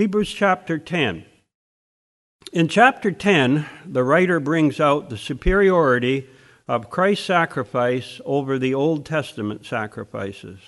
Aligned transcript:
Hebrews 0.00 0.32
chapter 0.32 0.78
10. 0.78 1.26
In 2.54 2.68
chapter 2.68 3.12
10, 3.12 3.66
the 3.84 4.02
writer 4.02 4.40
brings 4.40 4.80
out 4.80 5.10
the 5.10 5.18
superiority 5.18 6.26
of 6.66 6.88
Christ's 6.88 7.26
sacrifice 7.26 8.18
over 8.24 8.58
the 8.58 8.72
Old 8.72 9.04
Testament 9.04 9.66
sacrifices. 9.66 10.58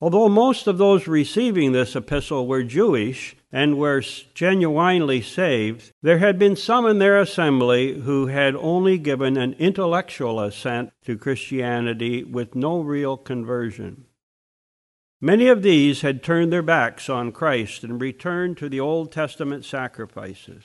Although 0.00 0.28
most 0.28 0.68
of 0.68 0.78
those 0.78 1.08
receiving 1.08 1.72
this 1.72 1.96
epistle 1.96 2.46
were 2.46 2.62
Jewish 2.62 3.34
and 3.50 3.76
were 3.76 4.04
genuinely 4.34 5.20
saved, 5.20 5.90
there 6.00 6.18
had 6.18 6.38
been 6.38 6.54
some 6.54 6.86
in 6.86 7.00
their 7.00 7.18
assembly 7.18 8.02
who 8.02 8.28
had 8.28 8.54
only 8.54 8.98
given 8.98 9.36
an 9.36 9.54
intellectual 9.54 10.38
assent 10.38 10.92
to 11.06 11.18
Christianity 11.18 12.22
with 12.22 12.54
no 12.54 12.82
real 12.82 13.16
conversion. 13.16 14.06
Many 15.22 15.48
of 15.48 15.62
these 15.62 16.00
had 16.00 16.22
turned 16.22 16.50
their 16.50 16.62
backs 16.62 17.10
on 17.10 17.32
Christ 17.32 17.84
and 17.84 18.00
returned 18.00 18.56
to 18.56 18.70
the 18.70 18.80
Old 18.80 19.12
Testament 19.12 19.66
sacrifices. 19.66 20.64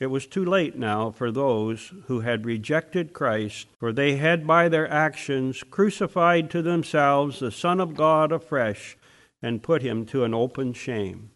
It 0.00 0.06
was 0.06 0.26
too 0.26 0.44
late 0.44 0.76
now 0.76 1.10
for 1.10 1.30
those 1.30 1.92
who 2.06 2.20
had 2.20 2.46
rejected 2.46 3.12
Christ, 3.12 3.66
for 3.78 3.92
they 3.92 4.16
had 4.16 4.46
by 4.46 4.70
their 4.70 4.90
actions 4.90 5.62
crucified 5.70 6.50
to 6.50 6.62
themselves 6.62 7.40
the 7.40 7.50
Son 7.50 7.78
of 7.78 7.94
God 7.94 8.32
afresh 8.32 8.96
and 9.42 9.62
put 9.62 9.82
him 9.82 10.06
to 10.06 10.24
an 10.24 10.32
open 10.32 10.72
shame. 10.72 11.30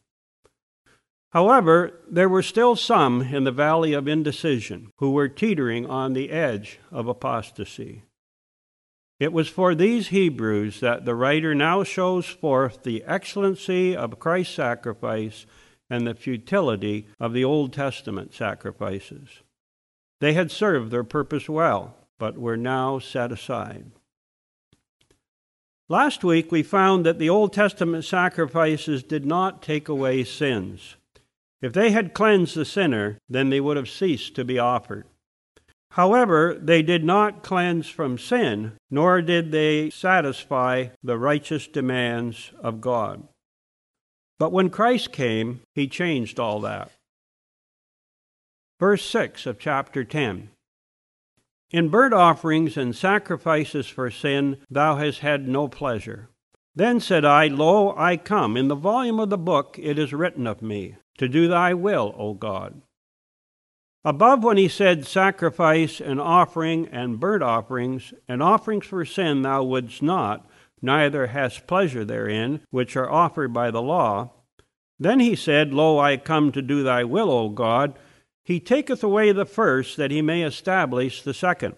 However, 1.33 2.01
there 2.11 2.29
were 2.29 2.43
still 2.43 2.77
some 2.77 3.23
in 3.23 3.45
the 3.45 3.53
valley 3.53 3.93
of 3.93 4.09
indecision 4.09 4.91
who 4.97 5.13
were 5.13 5.29
teetering 5.29 5.87
on 5.87 6.15
the 6.15 6.31
edge 6.31 6.81
of 6.91 7.07
apostasy. 7.07 8.05
It 9.21 9.35
was 9.35 9.51
for 9.51 9.75
these 9.75 10.09
Hebrews 10.09 10.81
that 10.81 11.05
the 11.05 11.15
writer 11.15 11.55
now 11.55 11.85
shows 11.85 12.25
forth 12.25 12.83
the 12.83 13.05
excellency 13.05 13.95
of 13.95 14.19
Christ's 14.19 14.55
sacrifice 14.55 15.45
and 15.91 16.07
the 16.07 16.15
futility 16.15 17.07
of 17.21 17.35
the 17.35 17.45
Old 17.45 17.75
Testament 17.75 18.33
sacrifices. 18.33 19.29
They 20.21 20.33
had 20.33 20.51
served 20.51 20.91
their 20.91 21.05
purpose 21.05 21.51
well, 21.51 21.97
but 22.19 22.39
were 22.39 22.57
now 22.57 22.99
set 22.99 23.31
aside. 23.31 23.91
Last 25.91 26.25
week 26.25 26.51
we 26.51 26.63
found 26.63 27.05
that 27.05 27.19
the 27.19 27.29
Old 27.29 27.53
Testament 27.53 28.07
sacrifices 28.07 29.03
did 29.03 29.27
not 29.27 29.63
take 29.63 29.89
away 29.89 30.25
sins. 30.25 30.97
If 31.61 31.75
they 31.75 31.91
had 31.91 32.15
cleansed 32.15 32.55
the 32.55 32.65
sinner, 32.65 33.19
then 33.29 33.51
they 33.51 33.61
would 33.61 33.77
have 33.77 33.91
ceased 33.91 34.35
to 34.37 34.47
be 34.47 34.59
offered. 34.59 35.05
However, 35.95 36.57
they 36.61 36.83
did 36.83 37.05
not 37.05 37.43
cleanse 37.43 37.89
from 37.89 38.17
sin, 38.17 38.73
nor 38.91 39.21
did 39.23 39.51
they 39.51 39.91
satisfy 39.91 40.89
the 41.03 41.19
righteous 41.19 41.67
demands 41.67 42.53
of 42.63 42.81
God. 42.81 43.27
But 44.39 44.53
when 44.53 44.71
Christ 44.71 45.13
came, 45.13 45.61
he 45.75 45.89
changed 45.89 46.39
all 46.39 46.61
that. 46.61 46.93
Verse 48.79 49.05
6 49.05 49.45
of 49.47 49.59
chapter 49.59 50.05
10 50.05 50.51
In 51.73 51.89
burnt 51.89 52.15
offerings 52.15 52.77
and 52.77 52.95
sacrifices 52.95 53.89
for 53.89 54.11
sin 54.11 54.59
thou 54.71 54.97
hast 54.97 55.19
had 55.19 55.49
no 55.49 55.69
pleasure. 55.69 56.31
Then 56.75 57.01
said 57.01 57.25
I, 57.25 57.49
Lo, 57.49 57.95
I 57.97 58.17
come. 58.17 58.57
In 58.57 58.69
the 58.69 58.77
volume 58.77 59.19
of 59.19 59.29
the 59.29 59.37
book 59.37 59.77
it 59.79 59.99
is 59.99 60.13
written 60.13 60.47
of 60.47 60.63
me, 60.63 60.97
to 61.19 61.29
do 61.29 61.49
thy 61.49 61.75
will, 61.75 62.15
O 62.17 62.33
God. 62.33 62.81
Above, 64.05 64.43
when 64.43 64.57
he 64.57 64.69
said, 64.69 65.07
Sacrifice 65.07 66.01
and 66.01 66.21
offering 66.21 66.89
and 66.89 67.21
burnt 67.21 67.43
offerings, 67.43 68.15
and 68.27 68.43
offerings 68.43 68.87
for 68.87 69.05
sin 69.05 69.43
thou 69.43 69.63
wouldst 69.63 70.03
not, 70.03 70.49
neither 70.81 71.27
hast 71.29 71.67
pleasure 71.67 72.05
therein, 72.05 72.61
which 72.71 72.97
are 72.97 73.11
offered 73.11 73.53
by 73.53 73.71
the 73.71 73.83
law. 73.83 74.31
Then 74.99 75.21
he 75.21 75.37
said, 75.37 75.75
Lo, 75.75 75.99
I 75.99 76.17
come 76.17 76.53
to 76.53 76.63
do 76.63 76.83
thy 76.83 77.05
will, 77.05 77.31
O 77.31 77.49
God. 77.51 77.99
He 78.45 78.61
taketh 78.61 79.03
away 79.03 79.33
the 79.33 79.47
first, 79.47 79.97
that 79.97 80.11
he 80.11 80.23
may 80.23 80.43
establish 80.43 81.23
the 81.23 81.35
second. 81.35 81.75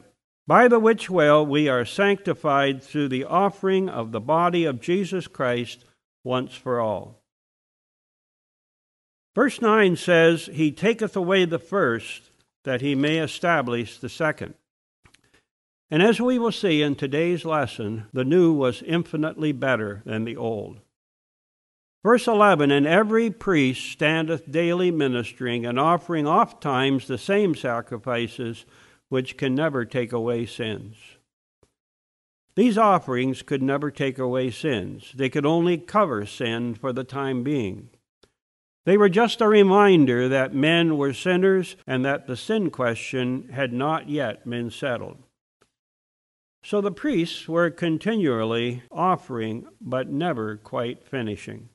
By 0.46 0.69
the 0.69 0.80
which 0.80 1.08
will 1.08 1.46
we 1.46 1.69
are 1.69 1.84
sanctified 1.84 2.82
through 2.82 3.08
the 3.08 3.25
offering 3.25 3.88
of 3.88 4.10
the 4.10 4.20
body 4.20 4.64
of 4.64 4.80
Jesus 4.80 5.28
Christ 5.28 5.84
once 6.25 6.54
for 6.54 6.80
all. 6.80 7.21
Verse 9.34 9.60
9 9.60 9.97
says, 9.97 10.50
He 10.53 10.70
taketh 10.70 11.16
away 11.16 11.44
the 11.44 11.59
first, 11.59 12.31
that 12.65 12.81
he 12.81 12.94
may 12.94 13.19
establish 13.19 13.98
the 13.98 14.09
second. 14.09 14.54
And 15.91 16.03
as 16.03 16.20
we 16.20 16.38
will 16.38 16.53
see 16.53 16.82
in 16.82 16.94
today's 16.94 17.44
lesson, 17.44 18.06
the 18.12 18.25
new 18.25 18.53
was 18.53 18.82
infinitely 18.82 19.53
better 19.53 20.03
than 20.04 20.25
the 20.25 20.37
old. 20.37 20.81
Verse 22.03 22.26
11 22.26 22.70
And 22.70 22.87
every 22.87 23.31
priest 23.31 23.91
standeth 23.91 24.50
daily 24.50 24.91
ministering 24.91 25.64
and 25.64 25.78
offering 25.78 26.26
oft 26.26 26.62
times 26.62 27.06
the 27.06 27.19
same 27.19 27.54
sacrifices 27.54 28.64
which 29.09 29.37
can 29.37 29.54
never 29.54 29.84
take 29.84 30.12
away 30.12 30.47
sins. 30.47 30.97
These 32.54 32.76
offerings 32.76 33.43
could 33.43 33.62
never 33.62 33.91
take 33.91 34.19
away 34.19 34.50
sins, 34.50 35.12
they 35.14 35.28
could 35.28 35.47
only 35.47 35.78
cover 35.78 36.26
sin 36.26 36.75
for 36.75 36.93
the 36.93 37.04
time 37.04 37.43
being. 37.43 37.91
They 38.84 38.97
were 38.97 39.09
just 39.09 39.41
a 39.41 39.48
reminder 39.48 40.28
that 40.28 40.54
men 40.54 40.97
were 40.97 41.12
sinners 41.12 41.76
and 41.87 42.04
that 42.04 42.26
the 42.26 42.37
sin 42.37 42.70
question 42.70 43.48
had 43.53 43.72
not 43.72 44.09
yet 44.09 44.48
been 44.48 44.70
settled. 44.70 45.22
So 46.65 46.81
the 46.81 46.93
priests 46.93 47.48
were 47.48 47.70
continually 47.70 48.82
offering, 48.91 49.66
but 49.81 50.09
never 50.09 50.56
quite 50.56 51.04
finishing. 51.04 51.69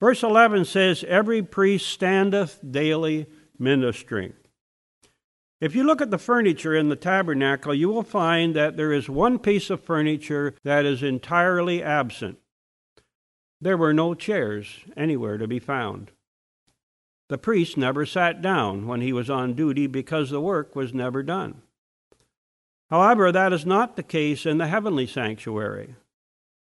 Verse 0.00 0.22
11 0.22 0.64
says, 0.64 1.04
Every 1.06 1.42
priest 1.42 1.88
standeth 1.88 2.58
daily 2.68 3.26
ministering. 3.58 4.34
If 5.60 5.76
you 5.76 5.84
look 5.84 6.00
at 6.00 6.10
the 6.10 6.18
furniture 6.18 6.74
in 6.74 6.88
the 6.88 6.96
tabernacle, 6.96 7.72
you 7.72 7.88
will 7.88 8.02
find 8.02 8.56
that 8.56 8.76
there 8.76 8.92
is 8.92 9.08
one 9.08 9.38
piece 9.38 9.70
of 9.70 9.80
furniture 9.80 10.56
that 10.64 10.84
is 10.84 11.04
entirely 11.04 11.84
absent. 11.84 12.38
There 13.62 13.76
were 13.76 13.94
no 13.94 14.14
chairs 14.14 14.80
anywhere 14.96 15.38
to 15.38 15.46
be 15.46 15.60
found. 15.60 16.10
The 17.28 17.38
priest 17.38 17.76
never 17.76 18.04
sat 18.04 18.42
down 18.42 18.88
when 18.88 19.00
he 19.00 19.12
was 19.12 19.30
on 19.30 19.54
duty 19.54 19.86
because 19.86 20.30
the 20.30 20.40
work 20.40 20.74
was 20.74 20.92
never 20.92 21.22
done. 21.22 21.62
However, 22.90 23.30
that 23.30 23.52
is 23.52 23.64
not 23.64 23.94
the 23.94 24.02
case 24.02 24.46
in 24.46 24.58
the 24.58 24.66
heavenly 24.66 25.06
sanctuary. 25.06 25.94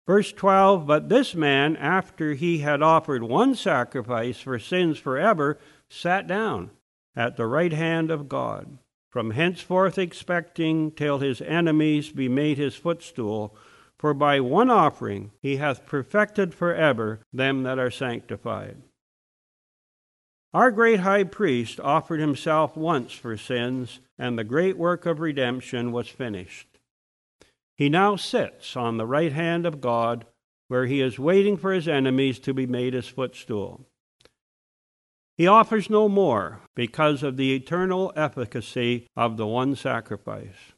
Verse 0.08 0.32
12 0.32 0.84
But 0.84 1.08
this 1.08 1.36
man, 1.36 1.76
after 1.76 2.34
he 2.34 2.58
had 2.58 2.82
offered 2.82 3.22
one 3.22 3.54
sacrifice 3.54 4.40
for 4.40 4.58
sins 4.58 4.98
forever, 4.98 5.58
sat 5.88 6.26
down 6.26 6.72
at 7.14 7.36
the 7.36 7.46
right 7.46 7.72
hand 7.72 8.10
of 8.10 8.28
God, 8.28 8.78
from 9.08 9.30
henceforth 9.30 9.98
expecting 9.98 10.90
till 10.90 11.20
his 11.20 11.40
enemies 11.40 12.10
be 12.10 12.28
made 12.28 12.58
his 12.58 12.74
footstool. 12.74 13.56
For 14.02 14.14
by 14.14 14.40
one 14.40 14.68
offering 14.68 15.30
he 15.40 15.58
hath 15.58 15.86
perfected 15.86 16.54
forever 16.54 17.20
them 17.32 17.62
that 17.62 17.78
are 17.78 17.88
sanctified. 17.88 18.78
Our 20.52 20.72
great 20.72 20.98
high 20.98 21.22
priest 21.22 21.78
offered 21.78 22.18
himself 22.18 22.76
once 22.76 23.12
for 23.12 23.36
sins, 23.36 24.00
and 24.18 24.36
the 24.36 24.42
great 24.42 24.76
work 24.76 25.06
of 25.06 25.20
redemption 25.20 25.92
was 25.92 26.08
finished. 26.08 26.66
He 27.76 27.88
now 27.88 28.16
sits 28.16 28.76
on 28.76 28.96
the 28.96 29.06
right 29.06 29.32
hand 29.32 29.66
of 29.66 29.80
God, 29.80 30.26
where 30.66 30.86
he 30.86 31.00
is 31.00 31.20
waiting 31.20 31.56
for 31.56 31.72
his 31.72 31.86
enemies 31.86 32.40
to 32.40 32.52
be 32.52 32.66
made 32.66 32.94
his 32.94 33.06
footstool. 33.06 33.86
He 35.36 35.46
offers 35.46 35.88
no 35.88 36.08
more 36.08 36.62
because 36.74 37.22
of 37.22 37.36
the 37.36 37.54
eternal 37.54 38.12
efficacy 38.16 39.06
of 39.16 39.36
the 39.36 39.46
one 39.46 39.76
sacrifice. 39.76 40.71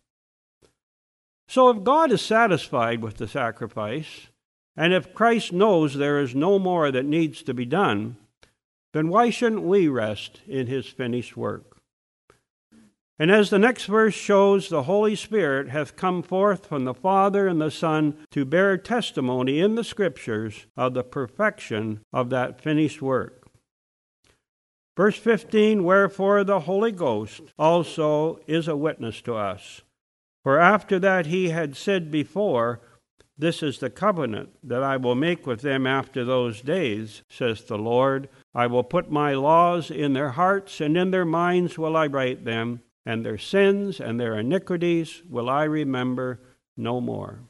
So 1.54 1.68
if 1.68 1.84
God 1.84 2.10
is 2.10 2.20
satisfied 2.20 3.00
with 3.00 3.18
the 3.18 3.28
sacrifice, 3.28 4.26
and 4.76 4.92
if 4.92 5.14
Christ 5.14 5.52
knows 5.52 5.94
there 5.94 6.18
is 6.18 6.34
no 6.34 6.58
more 6.58 6.90
that 6.90 7.04
needs 7.04 7.44
to 7.44 7.54
be 7.54 7.64
done, 7.64 8.16
then 8.92 9.06
why 9.06 9.30
shouldn't 9.30 9.62
we 9.62 9.86
rest 9.86 10.40
in 10.48 10.66
his 10.66 10.88
finished 10.88 11.36
work? 11.36 11.76
And 13.20 13.30
as 13.30 13.50
the 13.50 13.60
next 13.60 13.84
verse 13.84 14.14
shows, 14.14 14.68
the 14.68 14.82
Holy 14.82 15.14
Spirit 15.14 15.68
hath 15.68 15.94
come 15.94 16.24
forth 16.24 16.66
from 16.66 16.86
the 16.86 16.92
Father 16.92 17.46
and 17.46 17.60
the 17.60 17.70
Son 17.70 18.16
to 18.32 18.44
bear 18.44 18.76
testimony 18.76 19.60
in 19.60 19.76
the 19.76 19.84
Scriptures 19.84 20.66
of 20.76 20.92
the 20.92 21.04
perfection 21.04 22.00
of 22.12 22.30
that 22.30 22.60
finished 22.60 23.00
work. 23.00 23.46
Verse 24.96 25.18
15 25.18 25.84
Wherefore 25.84 26.42
the 26.42 26.58
Holy 26.58 26.90
Ghost 26.90 27.42
also 27.56 28.40
is 28.48 28.66
a 28.66 28.74
witness 28.76 29.22
to 29.22 29.36
us. 29.36 29.82
For 30.44 30.58
after 30.58 30.98
that 30.98 31.26
he 31.26 31.48
had 31.48 31.74
said 31.74 32.10
before, 32.10 32.82
This 33.36 33.62
is 33.62 33.78
the 33.78 33.90
covenant 33.90 34.50
that 34.62 34.82
I 34.82 34.98
will 34.98 35.14
make 35.14 35.46
with 35.46 35.62
them 35.62 35.86
after 35.86 36.22
those 36.22 36.60
days, 36.60 37.22
says 37.30 37.64
the 37.64 37.78
Lord. 37.78 38.28
I 38.54 38.66
will 38.66 38.84
put 38.84 39.10
my 39.10 39.32
laws 39.32 39.90
in 39.90 40.12
their 40.12 40.30
hearts, 40.30 40.82
and 40.82 40.96
in 40.98 41.10
their 41.10 41.24
minds 41.24 41.78
will 41.78 41.96
I 41.96 42.06
write 42.06 42.44
them, 42.44 42.82
and 43.06 43.24
their 43.24 43.38
sins 43.38 44.00
and 44.00 44.20
their 44.20 44.38
iniquities 44.38 45.22
will 45.28 45.48
I 45.48 45.64
remember 45.64 46.40
no 46.76 47.00
more. 47.00 47.40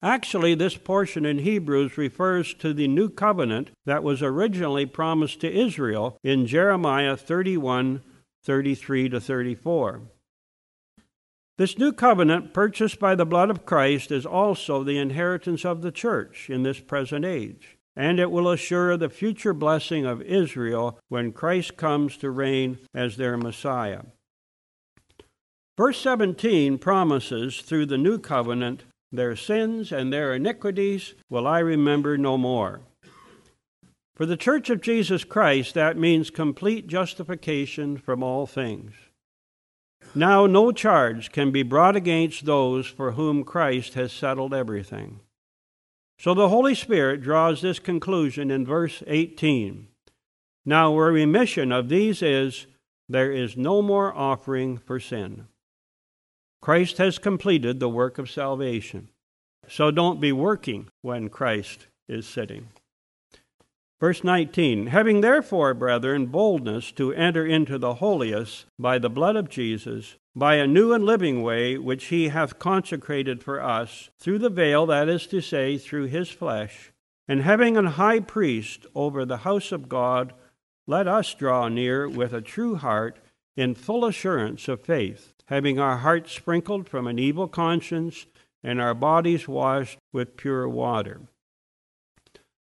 Actually, 0.00 0.54
this 0.54 0.76
portion 0.76 1.24
in 1.26 1.38
Hebrews 1.38 1.98
refers 1.98 2.54
to 2.54 2.72
the 2.72 2.88
new 2.88 3.08
covenant 3.08 3.70
that 3.84 4.02
was 4.02 4.22
originally 4.22 4.86
promised 4.86 5.40
to 5.40 5.52
Israel 5.52 6.18
in 6.22 6.46
Jeremiah 6.46 7.16
31 7.16 8.02
33 8.44 9.08
to 9.08 9.20
34. 9.20 10.02
This 11.62 11.78
new 11.78 11.92
covenant, 11.92 12.52
purchased 12.52 12.98
by 12.98 13.14
the 13.14 13.24
blood 13.24 13.48
of 13.48 13.64
Christ, 13.64 14.10
is 14.10 14.26
also 14.26 14.82
the 14.82 14.98
inheritance 14.98 15.64
of 15.64 15.80
the 15.80 15.92
church 15.92 16.50
in 16.50 16.64
this 16.64 16.80
present 16.80 17.24
age, 17.24 17.78
and 17.94 18.18
it 18.18 18.32
will 18.32 18.50
assure 18.50 18.96
the 18.96 19.08
future 19.08 19.54
blessing 19.54 20.04
of 20.04 20.20
Israel 20.22 20.98
when 21.08 21.30
Christ 21.30 21.76
comes 21.76 22.16
to 22.16 22.32
reign 22.32 22.80
as 22.92 23.16
their 23.16 23.36
Messiah. 23.36 24.00
Verse 25.78 26.00
17 26.00 26.78
promises 26.78 27.60
through 27.60 27.86
the 27.86 27.96
new 27.96 28.18
covenant, 28.18 28.82
their 29.12 29.36
sins 29.36 29.92
and 29.92 30.12
their 30.12 30.34
iniquities 30.34 31.14
will 31.30 31.46
I 31.46 31.60
remember 31.60 32.18
no 32.18 32.36
more. 32.36 32.80
For 34.16 34.26
the 34.26 34.36
church 34.36 34.68
of 34.68 34.80
Jesus 34.80 35.22
Christ, 35.22 35.74
that 35.74 35.96
means 35.96 36.28
complete 36.28 36.88
justification 36.88 37.98
from 37.98 38.20
all 38.24 38.48
things. 38.48 38.94
Now, 40.14 40.46
no 40.46 40.72
charge 40.72 41.32
can 41.32 41.50
be 41.50 41.62
brought 41.62 41.96
against 41.96 42.44
those 42.44 42.86
for 42.86 43.12
whom 43.12 43.44
Christ 43.44 43.94
has 43.94 44.12
settled 44.12 44.52
everything. 44.52 45.20
So 46.18 46.34
the 46.34 46.50
Holy 46.50 46.74
Spirit 46.74 47.22
draws 47.22 47.62
this 47.62 47.78
conclusion 47.78 48.50
in 48.50 48.66
verse 48.66 49.02
18. 49.06 49.88
Now, 50.64 50.92
where 50.92 51.10
remission 51.10 51.72
of 51.72 51.88
these 51.88 52.22
is, 52.22 52.66
there 53.08 53.32
is 53.32 53.56
no 53.56 53.82
more 53.82 54.14
offering 54.14 54.76
for 54.76 55.00
sin. 55.00 55.46
Christ 56.60 56.98
has 56.98 57.18
completed 57.18 57.80
the 57.80 57.88
work 57.88 58.18
of 58.18 58.30
salvation. 58.30 59.08
So 59.68 59.90
don't 59.90 60.20
be 60.20 60.32
working 60.32 60.88
when 61.00 61.28
Christ 61.28 61.86
is 62.08 62.26
sitting. 62.26 62.68
Verse 64.02 64.24
19 64.24 64.88
Having 64.88 65.20
therefore, 65.20 65.74
brethren, 65.74 66.26
boldness 66.26 66.90
to 66.90 67.12
enter 67.12 67.46
into 67.46 67.78
the 67.78 67.94
holiest 67.94 68.66
by 68.76 68.98
the 68.98 69.08
blood 69.08 69.36
of 69.36 69.48
Jesus, 69.48 70.16
by 70.34 70.56
a 70.56 70.66
new 70.66 70.92
and 70.92 71.04
living 71.04 71.40
way 71.40 71.78
which 71.78 72.06
he 72.06 72.30
hath 72.30 72.58
consecrated 72.58 73.44
for 73.44 73.62
us, 73.62 74.10
through 74.18 74.40
the 74.40 74.50
veil, 74.50 74.86
that 74.86 75.08
is 75.08 75.28
to 75.28 75.40
say, 75.40 75.78
through 75.78 76.06
his 76.06 76.30
flesh, 76.30 76.90
and 77.28 77.42
having 77.42 77.76
an 77.76 77.86
high 77.86 78.18
priest 78.18 78.86
over 78.92 79.24
the 79.24 79.36
house 79.46 79.70
of 79.70 79.88
God, 79.88 80.32
let 80.88 81.06
us 81.06 81.32
draw 81.32 81.68
near 81.68 82.08
with 82.08 82.32
a 82.32 82.40
true 82.40 82.74
heart 82.74 83.20
in 83.56 83.72
full 83.72 84.04
assurance 84.04 84.66
of 84.66 84.80
faith, 84.80 85.32
having 85.46 85.78
our 85.78 85.98
hearts 85.98 86.32
sprinkled 86.32 86.88
from 86.88 87.06
an 87.06 87.20
evil 87.20 87.46
conscience 87.46 88.26
and 88.64 88.80
our 88.80 88.94
bodies 88.94 89.46
washed 89.46 89.98
with 90.12 90.36
pure 90.36 90.68
water. 90.68 91.20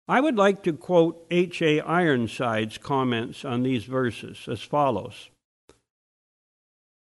I 0.08 0.22
would 0.22 0.36
like 0.36 0.62
to 0.64 0.74
quote 0.74 1.26
H.A. 1.32 1.82
Ironside's 1.82 2.78
comments 2.78 3.44
on 3.44 3.64
these 3.64 3.86
verses 3.86 4.46
as 4.48 4.62
follows 4.62 5.32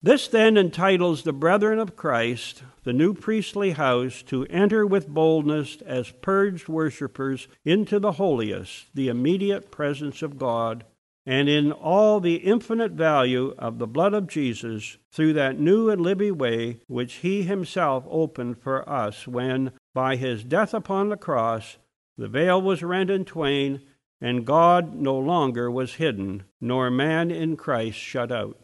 This 0.01 0.27
then 0.27 0.57
entitles 0.57 1.21
the 1.21 1.33
brethren 1.33 1.77
of 1.77 1.95
Christ, 1.95 2.63
the 2.83 2.93
new 2.93 3.13
priestly 3.13 3.71
house, 3.71 4.23
to 4.23 4.47
enter 4.47 4.87
with 4.87 5.07
boldness 5.07 5.77
as 5.85 6.13
purged 6.21 6.67
worshippers 6.67 7.47
into 7.63 7.99
the 7.99 8.13
holiest, 8.13 8.87
the 8.95 9.09
immediate 9.09 9.69
presence 9.69 10.23
of 10.23 10.39
God, 10.39 10.83
and 11.27 11.47
in 11.47 11.71
all 11.71 12.19
the 12.19 12.37
infinite 12.37 12.93
value 12.93 13.53
of 13.59 13.77
the 13.77 13.87
blood 13.87 14.15
of 14.15 14.27
Jesus 14.27 14.97
through 15.11 15.33
that 15.33 15.59
new 15.59 15.91
and 15.91 16.01
living 16.01 16.39
way 16.39 16.79
which 16.87 17.15
he 17.15 17.43
himself 17.43 18.03
opened 18.09 18.57
for 18.57 18.87
us 18.89 19.27
when, 19.27 19.71
by 19.93 20.15
his 20.15 20.43
death 20.43 20.73
upon 20.73 21.09
the 21.09 21.17
cross, 21.17 21.77
the 22.17 22.27
veil 22.27 22.61
was 22.61 22.83
rent 22.83 23.09
in 23.09 23.25
twain, 23.25 23.81
and 24.21 24.45
God 24.45 24.95
no 24.95 25.17
longer 25.17 25.69
was 25.69 25.95
hidden, 25.95 26.43
nor 26.61 26.89
man 26.89 27.29
in 27.31 27.57
Christ 27.57 27.97
shut 27.97 28.31
out. 28.31 28.57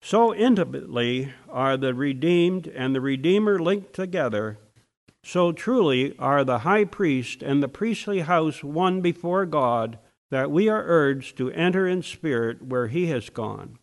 So 0.00 0.34
intimately 0.34 1.32
are 1.48 1.76
the 1.76 1.94
redeemed 1.94 2.68
and 2.68 2.94
the 2.94 3.00
Redeemer 3.00 3.58
linked 3.58 3.92
together, 3.94 4.58
so 5.24 5.50
truly 5.52 6.16
are 6.18 6.44
the 6.44 6.60
high 6.60 6.84
priest 6.84 7.42
and 7.42 7.62
the 7.62 7.68
priestly 7.68 8.20
house 8.20 8.62
one 8.62 9.00
before 9.00 9.46
God, 9.46 9.98
that 10.30 10.50
we 10.50 10.68
are 10.68 10.84
urged 10.86 11.36
to 11.38 11.50
enter 11.52 11.88
in 11.88 12.02
spirit 12.02 12.62
where 12.62 12.86
he 12.86 13.06
has 13.06 13.30
gone 13.30 13.78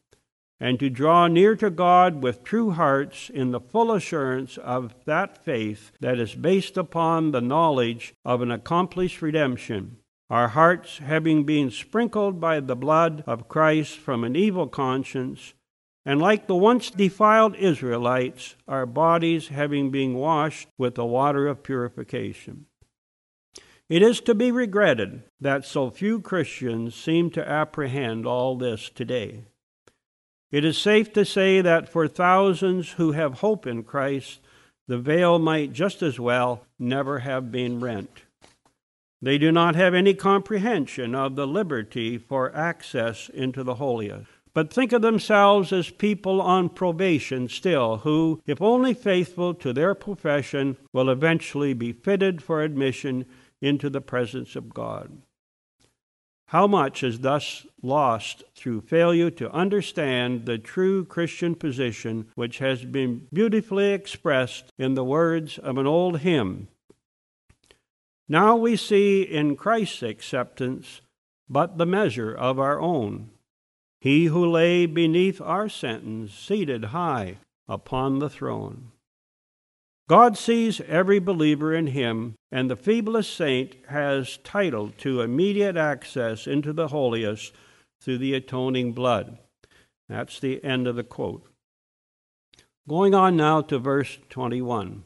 and 0.66 0.80
to 0.80 0.90
draw 0.90 1.28
near 1.28 1.56
to 1.56 1.70
God 1.70 2.24
with 2.24 2.44
true 2.44 2.72
hearts 2.72 3.30
in 3.30 3.52
the 3.52 3.60
full 3.60 3.92
assurance 3.92 4.58
of 4.58 4.96
that 5.06 5.46
faith 5.46 5.92
that 6.00 6.18
is 6.18 6.34
based 6.34 6.76
upon 6.76 7.30
the 7.30 7.40
knowledge 7.40 8.16
of 8.26 8.42
an 8.42 8.50
accomplished 8.50 9.22
redemption, 9.22 9.98
our 10.28 10.48
hearts 10.48 10.98
having 10.98 11.44
been 11.44 11.70
sprinkled 11.70 12.42
by 12.42 12.60
the 12.60 12.76
blood 12.76 13.24
of 13.28 13.48
Christ 13.48 14.00
from 14.00 14.24
an 14.24 14.36
evil 14.36 14.66
conscience, 14.66 15.54
and 16.04 16.20
like 16.20 16.48
the 16.48 16.56
once 16.56 16.90
defiled 16.90 17.56
Israelites, 17.58 18.56
our 18.68 18.88
bodies 18.88 19.50
having 19.50 19.92
been 19.92 20.16
washed 20.16 20.68
with 20.80 20.96
the 20.96 21.06
water 21.06 21.46
of 21.46 21.62
purification. 21.62 22.66
It 23.88 24.02
is 24.02 24.20
to 24.22 24.34
be 24.34 24.50
regretted 24.52 25.26
that 25.40 25.64
so 25.64 25.92
few 25.92 26.20
Christians 26.22 26.96
seem 26.96 27.30
to 27.32 27.48
apprehend 27.48 28.26
all 28.26 28.58
this 28.58 28.90
today. 28.90 29.44
It 30.52 30.64
is 30.64 30.78
safe 30.78 31.12
to 31.14 31.26
say 31.26 31.62
that 31.62 31.90
for 31.90 32.08
thousands 32.08 32.94
who 32.94 33.14
have 33.14 33.40
hope 33.40 33.66
in 33.66 33.84
Christ, 33.84 34.40
the 34.88 34.98
veil 34.98 35.40
might 35.40 35.74
just 35.74 36.02
as 36.04 36.20
well 36.20 36.62
never 36.78 37.20
have 37.20 37.52
been 37.52 37.80
rent. 37.80 38.22
They 39.22 39.38
do 39.38 39.52
not 39.52 39.76
have 39.76 39.94
any 39.94 40.14
comprehension 40.14 41.16
of 41.16 41.36
the 41.36 41.48
liberty 41.48 42.18
for 42.18 42.56
access 42.56 43.30
into 43.30 43.64
the 43.64 43.76
holiest, 43.76 44.30
but 44.54 44.72
think 44.72 44.94
of 44.94 45.02
themselves 45.02 45.74
as 45.74 45.90
people 45.90 46.40
on 46.40 46.70
probation 46.70 47.50
still, 47.50 47.98
who, 47.98 48.42
if 48.46 48.62
only 48.62 48.94
faithful 48.94 49.54
to 49.56 49.74
their 49.74 49.96
profession, 49.96 50.78
will 50.94 51.10
eventually 51.10 51.74
be 51.74 51.92
fitted 51.92 52.44
for 52.44 52.62
admission 52.62 53.26
into 53.62 53.90
the 53.90 54.02
presence 54.02 54.56
of 54.56 54.74
God. 54.74 55.22
How 56.56 56.68
much 56.68 57.04
is 57.04 57.20
thus 57.20 57.68
lost 57.82 58.46
through 58.56 58.88
failure 58.88 59.30
to 59.30 59.52
understand 59.52 60.46
the 60.46 60.58
true 60.58 61.04
Christian 61.04 61.54
position, 61.54 62.28
which 62.36 62.60
has 62.60 62.86
been 62.86 63.28
beautifully 63.34 63.92
expressed 63.92 64.72
in 64.80 64.94
the 64.94 65.04
words 65.04 65.58
of 65.58 65.78
an 65.78 65.86
old 65.86 66.20
hymn. 66.20 66.70
Now 68.30 68.56
we 68.56 68.78
see 68.78 69.24
in 69.24 69.58
Christ's 69.58 70.02
acceptance 70.02 71.02
but 71.50 71.78
the 71.78 71.86
measure 71.86 72.34
of 72.34 72.58
our 72.58 72.80
own. 72.80 73.32
He 74.00 74.28
who 74.28 74.50
lay 74.50 74.86
beneath 74.86 75.42
our 75.42 75.68
sentence, 75.68 76.34
seated 76.34 76.86
high 76.86 77.40
upon 77.68 78.20
the 78.20 78.30
throne. 78.30 78.94
God 80.08 80.38
sees 80.38 80.82
every 80.82 81.18
believer 81.18 81.74
in 81.74 81.88
him, 81.88 82.36
and 82.52 82.70
the 82.70 82.78
feeblest 82.78 83.36
saint 83.36 83.76
has 83.90 84.38
title 84.44 84.92
to 85.00 85.22
immediate 85.22 85.78
access 85.78 86.46
into 86.46 86.74
the 86.74 86.90
holiest 86.90 87.54
through 88.02 88.20
the 88.20 88.36
atoning 88.36 88.94
blood. 88.94 89.40
That's 90.08 90.40
the 90.40 90.64
end 90.64 90.86
of 90.86 90.96
the 90.96 91.04
quote. 91.04 91.48
Going 92.88 93.16
on 93.16 93.36
now 93.36 93.62
to 93.62 93.80
verse 93.80 94.20
21. 94.30 95.06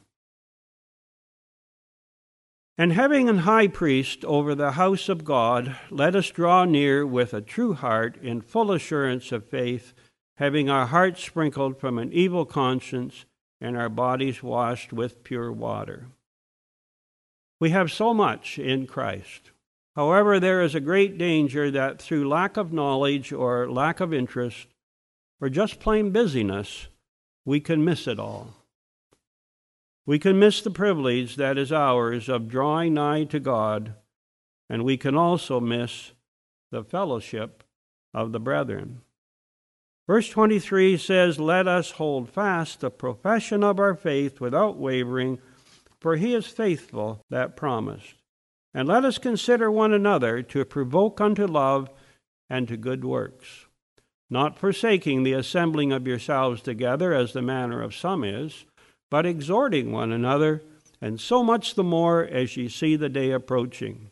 And 2.78 2.92
having 2.92 3.30
an 3.30 3.40
high 3.40 3.68
priest 3.68 4.26
over 4.26 4.54
the 4.54 4.72
house 4.72 5.08
of 5.08 5.24
God, 5.24 5.78
let 5.90 6.14
us 6.14 6.30
draw 6.30 6.66
near 6.66 7.06
with 7.06 7.34
a 7.34 7.42
true 7.42 7.74
heart 7.74 8.18
in 8.22 8.42
full 8.42 8.72
assurance 8.72 9.32
of 9.32 9.48
faith, 9.48 9.94
having 10.38 10.70
our 10.70 10.88
hearts 10.88 11.24
sprinkled 11.24 11.80
from 11.80 11.98
an 11.98 12.12
evil 12.12 12.46
conscience 12.46 13.26
and 13.62 13.78
our 13.78 13.90
bodies 13.90 14.42
washed 14.42 14.94
with 14.94 15.24
pure 15.24 15.52
water. 15.52 16.08
We 17.60 17.72
have 17.72 17.92
so 17.92 18.14
much 18.14 18.58
in 18.58 18.88
Christ. 18.88 19.52
However, 19.96 20.40
there 20.40 20.62
is 20.62 20.76
a 20.76 20.80
great 20.80 21.18
danger 21.18 21.70
that 21.72 22.02
through 22.02 22.30
lack 22.30 22.56
of 22.56 22.72
knowledge 22.72 23.34
or 23.34 23.70
lack 23.70 24.00
of 24.00 24.14
interest 24.14 24.68
or 25.42 25.50
just 25.50 25.80
plain 25.80 26.12
busyness, 26.12 26.88
we 27.46 27.60
can 27.60 27.84
miss 27.84 28.08
it 28.08 28.20
all. 28.20 28.54
We 30.06 30.20
can 30.20 30.40
miss 30.40 30.62
the 30.62 30.72
privilege 30.72 31.36
that 31.36 31.58
is 31.58 31.72
ours 31.72 32.30
of 32.30 32.48
drawing 32.48 32.94
nigh 32.94 33.26
to 33.26 33.40
God, 33.40 33.96
and 34.70 34.84
we 34.84 34.98
can 34.98 35.16
also 35.16 35.60
miss 35.60 36.14
the 36.72 36.84
fellowship 36.84 37.64
of 38.14 38.32
the 38.32 38.40
brethren. 38.40 39.02
Verse 40.10 40.28
23 40.30 40.98
says, 40.98 41.40
Let 41.40 41.68
us 41.68 41.92
hold 41.92 42.32
fast 42.32 42.80
the 42.80 42.90
profession 42.90 43.64
of 43.64 43.80
our 43.80 43.94
faith 43.94 44.42
without 44.42 44.76
wavering, 44.76 45.38
for 46.00 46.16
he 46.16 46.34
is 46.34 46.48
faithful 46.48 47.22
that 47.30 47.56
promised. 47.56 48.16
And 48.74 48.88
let 48.88 49.06
us 49.06 49.20
consider 49.20 49.70
one 49.70 49.94
another 49.94 50.42
to 50.42 50.66
provoke 50.66 51.22
unto 51.22 51.46
love 51.46 51.92
and 52.50 52.68
to 52.70 52.76
good 52.76 53.06
works, 53.06 53.68
not 54.32 54.58
forsaking 54.58 55.22
the 55.22 55.34
assembling 55.34 55.92
of 55.92 56.08
yourselves 56.08 56.64
together 56.64 57.14
as 57.14 57.34
the 57.34 57.44
manner 57.44 57.80
of 57.80 57.94
some 57.94 58.24
is, 58.24 58.66
but 59.12 59.28
exhorting 59.28 59.92
one 59.92 60.12
another, 60.12 60.64
and 61.00 61.22
so 61.22 61.44
much 61.44 61.76
the 61.76 61.84
more 61.84 62.24
as 62.24 62.58
ye 62.58 62.68
see 62.68 62.96
the 62.96 63.10
day 63.10 63.30
approaching. 63.30 64.09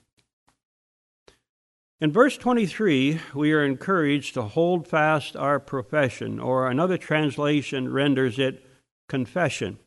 In 2.00 2.12
verse 2.12 2.38
23, 2.38 3.20
we 3.34 3.54
are 3.54 3.66
encouraged 3.66 4.36
to 4.36 4.44
hold 4.44 4.88
fast 4.88 5.36
our 5.36 5.60
profession, 5.60 6.40
or 6.40 6.70
another 6.70 6.96
translation 6.96 7.92
renders 7.92 8.38
it 8.38 8.64
confession. 9.10 9.80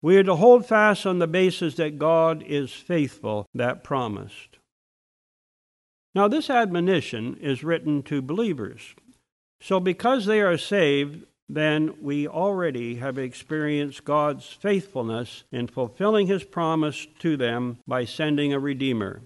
We 0.00 0.16
are 0.16 0.22
to 0.22 0.36
hold 0.36 0.64
fast 0.64 1.04
on 1.04 1.18
the 1.18 1.26
basis 1.26 1.74
that 1.74 1.98
God 1.98 2.42
is 2.46 2.72
faithful, 2.72 3.46
that 3.54 3.84
promised. 3.84 4.60
Now, 6.14 6.26
this 6.26 6.48
admonition 6.48 7.36
is 7.36 7.62
written 7.62 8.02
to 8.04 8.22
believers. 8.22 8.94
So, 9.60 9.78
because 9.78 10.24
they 10.24 10.40
are 10.40 10.56
saved, 10.56 11.26
then 11.50 11.96
we 12.00 12.26
already 12.26 12.94
have 12.94 13.18
experienced 13.18 14.04
God's 14.04 14.46
faithfulness 14.46 15.44
in 15.52 15.66
fulfilling 15.66 16.28
his 16.28 16.44
promise 16.44 17.06
to 17.18 17.36
them 17.36 17.76
by 17.86 18.06
sending 18.06 18.54
a 18.54 18.58
Redeemer. 18.58 19.20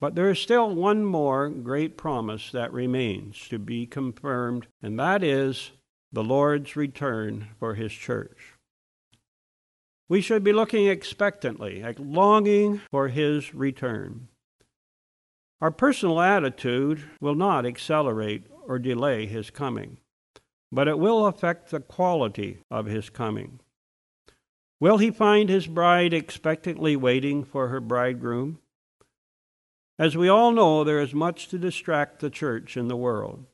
But 0.00 0.14
there 0.14 0.30
is 0.30 0.38
still 0.38 0.74
one 0.74 1.04
more 1.04 1.48
great 1.48 1.96
promise 1.96 2.52
that 2.52 2.72
remains 2.72 3.48
to 3.48 3.58
be 3.58 3.86
confirmed, 3.86 4.68
and 4.80 4.98
that 4.98 5.24
is 5.24 5.72
the 6.12 6.22
Lord's 6.22 6.76
return 6.76 7.48
for 7.58 7.74
his 7.74 7.92
church. 7.92 8.54
We 10.08 10.20
should 10.20 10.44
be 10.44 10.52
looking 10.52 10.86
expectantly, 10.86 11.84
longing 11.98 12.80
for 12.90 13.08
his 13.08 13.54
return. 13.54 14.28
Our 15.60 15.72
personal 15.72 16.20
attitude 16.20 17.02
will 17.20 17.34
not 17.34 17.66
accelerate 17.66 18.44
or 18.66 18.78
delay 18.78 19.26
his 19.26 19.50
coming, 19.50 19.98
but 20.70 20.86
it 20.86 20.98
will 20.98 21.26
affect 21.26 21.70
the 21.70 21.80
quality 21.80 22.58
of 22.70 22.86
his 22.86 23.10
coming. 23.10 23.60
Will 24.80 24.98
he 24.98 25.10
find 25.10 25.48
his 25.48 25.66
bride 25.66 26.14
expectantly 26.14 26.94
waiting 26.94 27.42
for 27.42 27.68
her 27.68 27.80
bridegroom? 27.80 28.60
As 29.98 30.16
we 30.16 30.28
all 30.28 30.52
know, 30.52 30.84
there 30.84 31.00
is 31.00 31.12
much 31.12 31.48
to 31.48 31.58
distract 31.58 32.20
the 32.20 32.30
church 32.30 32.76
in 32.76 32.88
the 32.88 32.96
world. 32.96 33.46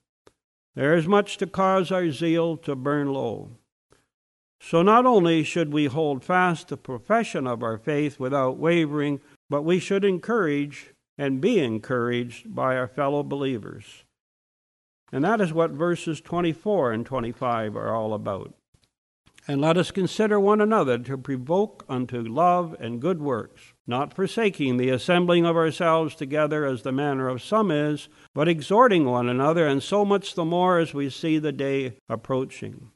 There 0.75 0.95
is 0.95 1.07
much 1.07 1.39
to 1.39 1.47
cause 1.47 1.91
our 1.91 2.11
zeal 2.11 2.57
to 2.59 2.75
burn 2.75 3.13
low. 3.13 3.53
So 4.61 4.83
not 4.83 5.07
only 5.07 5.45
should 5.45 5.73
we 5.73 5.87
hold 5.87 6.25
fast 6.25 6.69
the 6.69 6.77
profession 6.77 7.47
of 7.47 7.63
our 7.63 7.79
faith 7.79 8.19
without 8.19 8.57
wavering, 8.57 9.21
but 9.49 9.63
we 9.63 9.79
should 9.79 10.05
encourage 10.05 10.95
and 11.17 11.41
be 11.41 11.61
encouraged 11.61 12.55
by 12.55 12.77
our 12.77 12.89
fellow 12.89 13.23
believers. 13.23 14.05
And 15.13 15.23
that 15.25 15.41
is 15.41 15.53
what 15.53 15.71
verses 15.71 16.21
24 16.21 16.93
and 16.93 17.07
25 17.07 17.77
are 17.77 17.95
all 17.95 18.15
about. 18.15 18.55
And 19.47 19.61
let 19.61 19.77
us 19.77 19.91
consider 19.91 20.41
one 20.41 20.61
another 20.61 20.99
to 20.99 21.19
provoke 21.19 21.85
unto 21.89 22.23
love 22.23 22.75
and 22.81 23.01
good 23.01 23.21
works, 23.21 23.74
not 23.87 24.15
forsaking 24.15 24.77
the 24.77 24.91
assembling 24.91 25.45
of 25.45 25.57
ourselves 25.57 26.15
together 26.15 26.65
as 26.65 26.83
the 26.83 26.93
manner 26.93 27.29
of 27.29 27.43
some 27.43 27.71
is, 27.71 28.09
but 28.35 28.49
exhorting 28.49 29.05
one 29.05 29.29
another, 29.29 29.67
and 29.67 29.83
so 29.83 30.05
much 30.05 30.35
the 30.35 30.45
more 30.45 30.79
as 30.79 30.95
we 30.95 31.11
see 31.11 31.39
the 31.39 31.53
day 31.53 31.97
approaching. 32.09 32.91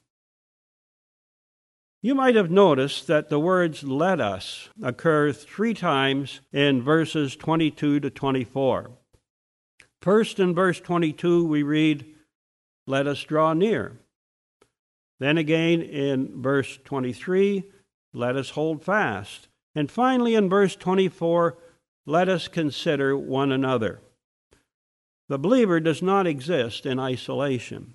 You 2.01 2.15
might 2.15 2.35
have 2.35 2.49
noticed 2.49 3.07
that 3.07 3.27
the 3.27 3.39
words 3.39 3.83
let 3.83 4.21
us 4.21 4.69
occur 4.81 5.33
three 5.33 5.73
times 5.73 6.39
in 6.53 6.81
verses 6.81 7.35
22 7.35 7.99
to 7.99 8.09
24. 8.09 8.91
First, 10.01 10.39
in 10.39 10.55
verse 10.55 10.79
22, 10.79 11.45
we 11.45 11.61
read, 11.61 12.05
Let 12.87 13.05
us 13.05 13.21
draw 13.23 13.51
near. 13.53 13.99
Then 15.19 15.37
again 15.37 15.81
in 15.81 16.41
verse 16.41 16.79
23, 16.85 17.69
Let 18.13 18.37
us 18.37 18.51
hold 18.51 18.81
fast. 18.81 19.48
And 19.79 19.89
finally 19.89 20.35
in 20.35 20.49
verse 20.49 20.75
24, 20.75 21.57
Let 22.05 22.27
us 22.27 22.49
consider 22.49 23.17
one 23.17 23.49
another. 23.49 24.01
The 25.29 25.39
believer 25.39 25.79
does 25.79 26.01
not 26.01 26.27
exist 26.27 26.85
in 26.85 26.99
isolation. 26.99 27.93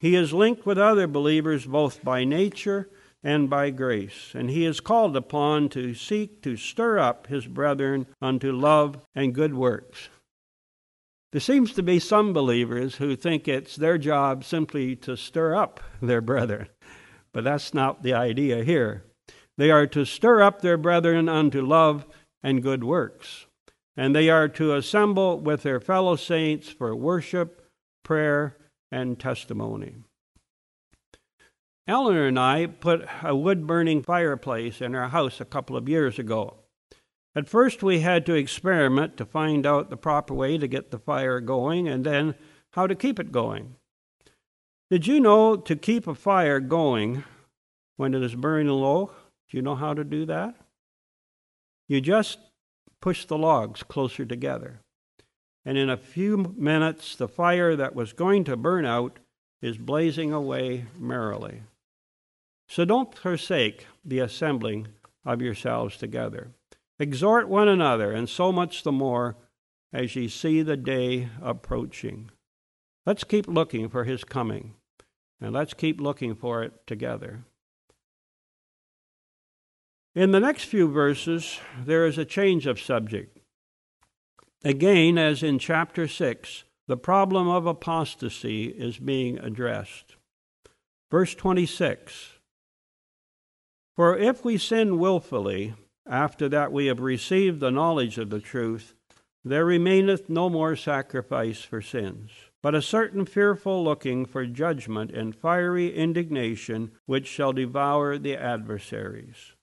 He 0.00 0.16
is 0.16 0.32
linked 0.32 0.66
with 0.66 0.76
other 0.76 1.06
believers 1.06 1.66
both 1.66 2.02
by 2.02 2.24
nature 2.24 2.90
and 3.22 3.48
by 3.48 3.70
grace. 3.70 4.32
And 4.34 4.50
he 4.50 4.64
is 4.64 4.80
called 4.80 5.16
upon 5.16 5.68
to 5.68 5.94
seek 5.94 6.42
to 6.42 6.56
stir 6.56 6.98
up 6.98 7.28
his 7.28 7.46
brethren 7.46 8.08
unto 8.20 8.50
love 8.50 8.98
and 9.14 9.32
good 9.32 9.54
works. 9.54 10.08
There 11.30 11.40
seems 11.40 11.74
to 11.74 11.82
be 11.84 12.00
some 12.00 12.32
believers 12.32 12.96
who 12.96 13.14
think 13.14 13.46
it's 13.46 13.76
their 13.76 13.98
job 13.98 14.42
simply 14.42 14.96
to 14.96 15.16
stir 15.16 15.54
up 15.54 15.78
their 16.02 16.20
brethren, 16.20 16.66
but 17.32 17.44
that's 17.44 17.72
not 17.72 18.02
the 18.02 18.14
idea 18.14 18.64
here. 18.64 19.04
They 19.58 19.72
are 19.72 19.88
to 19.88 20.06
stir 20.06 20.40
up 20.40 20.62
their 20.62 20.78
brethren 20.78 21.28
unto 21.28 21.60
love 21.60 22.06
and 22.44 22.62
good 22.62 22.84
works, 22.84 23.46
and 23.96 24.14
they 24.14 24.30
are 24.30 24.48
to 24.50 24.74
assemble 24.74 25.40
with 25.40 25.64
their 25.64 25.80
fellow 25.80 26.14
saints 26.14 26.68
for 26.68 26.94
worship, 26.94 27.68
prayer, 28.04 28.56
and 28.92 29.18
testimony. 29.18 29.96
Eleanor 31.88 32.28
and 32.28 32.38
I 32.38 32.66
put 32.66 33.04
a 33.22 33.34
wood 33.34 33.66
burning 33.66 34.00
fireplace 34.02 34.80
in 34.80 34.94
our 34.94 35.08
house 35.08 35.40
a 35.40 35.44
couple 35.44 35.76
of 35.76 35.88
years 35.88 36.20
ago. 36.20 36.58
At 37.34 37.48
first, 37.48 37.82
we 37.82 38.00
had 38.00 38.26
to 38.26 38.34
experiment 38.34 39.16
to 39.16 39.26
find 39.26 39.66
out 39.66 39.90
the 39.90 39.96
proper 39.96 40.34
way 40.34 40.56
to 40.58 40.68
get 40.68 40.92
the 40.92 40.98
fire 40.98 41.40
going 41.40 41.88
and 41.88 42.04
then 42.04 42.36
how 42.74 42.86
to 42.86 42.94
keep 42.94 43.18
it 43.18 43.32
going. 43.32 43.74
Did 44.88 45.08
you 45.08 45.18
know 45.18 45.56
to 45.56 45.74
keep 45.74 46.06
a 46.06 46.14
fire 46.14 46.60
going 46.60 47.24
when 47.96 48.14
it 48.14 48.22
is 48.22 48.36
burning 48.36 48.68
low? 48.68 49.10
Do 49.48 49.56
you 49.56 49.62
know 49.62 49.76
how 49.76 49.94
to 49.94 50.04
do 50.04 50.26
that? 50.26 50.54
You 51.88 52.00
just 52.00 52.38
push 53.00 53.24
the 53.24 53.38
logs 53.38 53.82
closer 53.82 54.24
together. 54.24 54.80
And 55.64 55.78
in 55.78 55.90
a 55.90 55.96
few 55.96 56.54
minutes, 56.56 57.16
the 57.16 57.28
fire 57.28 57.76
that 57.76 57.94
was 57.94 58.12
going 58.12 58.44
to 58.44 58.56
burn 58.56 58.84
out 58.84 59.18
is 59.60 59.78
blazing 59.78 60.32
away 60.32 60.86
merrily. 60.98 61.62
So 62.68 62.84
don't 62.84 63.16
forsake 63.16 63.86
the 64.04 64.18
assembling 64.20 64.88
of 65.24 65.40
yourselves 65.40 65.96
together. 65.96 66.48
Exhort 66.98 67.48
one 67.48 67.68
another, 67.68 68.12
and 68.12 68.28
so 68.28 68.52
much 68.52 68.82
the 68.82 68.92
more 68.92 69.36
as 69.92 70.14
ye 70.16 70.28
see 70.28 70.62
the 70.62 70.76
day 70.76 71.28
approaching. 71.40 72.30
Let's 73.06 73.24
keep 73.24 73.46
looking 73.46 73.88
for 73.88 74.04
his 74.04 74.24
coming, 74.24 74.74
and 75.40 75.54
let's 75.54 75.74
keep 75.74 76.00
looking 76.00 76.34
for 76.34 76.62
it 76.62 76.86
together. 76.86 77.44
In 80.18 80.32
the 80.32 80.40
next 80.40 80.64
few 80.64 80.88
verses, 80.88 81.60
there 81.78 82.04
is 82.04 82.18
a 82.18 82.24
change 82.24 82.66
of 82.66 82.80
subject. 82.80 83.38
Again, 84.64 85.16
as 85.16 85.44
in 85.44 85.60
chapter 85.60 86.08
6, 86.08 86.64
the 86.88 86.96
problem 86.96 87.46
of 87.48 87.66
apostasy 87.66 88.64
is 88.64 88.98
being 88.98 89.38
addressed. 89.38 90.16
Verse 91.08 91.36
26 91.36 92.38
for 93.94 94.16
if 94.16 94.44
we 94.44 94.58
sin 94.58 94.98
wilfully, 95.00 95.74
after 96.04 96.48
that 96.48 96.70
we 96.70 96.86
have 96.86 97.00
received 97.00 97.58
the 97.58 97.72
knowledge 97.72 98.16
of 98.16 98.30
the 98.30 98.40
truth, 98.40 98.94
there 99.44 99.64
remaineth 99.64 100.28
no 100.28 100.48
more 100.48 100.76
sacrifice 100.76 101.62
for 101.62 101.82
sins, 101.82 102.30
but 102.60 102.76
a 102.76 102.82
certain 102.82 103.24
fearful 103.24 103.82
looking 103.82 104.24
for 104.24 104.46
judgment 104.46 105.10
and 105.10 105.34
fiery 105.34 105.92
indignation 105.92 106.92
which 107.06 107.26
shall 107.26 107.52
devour 107.52 108.18
the 108.18 108.36
adversaries. 108.36 109.54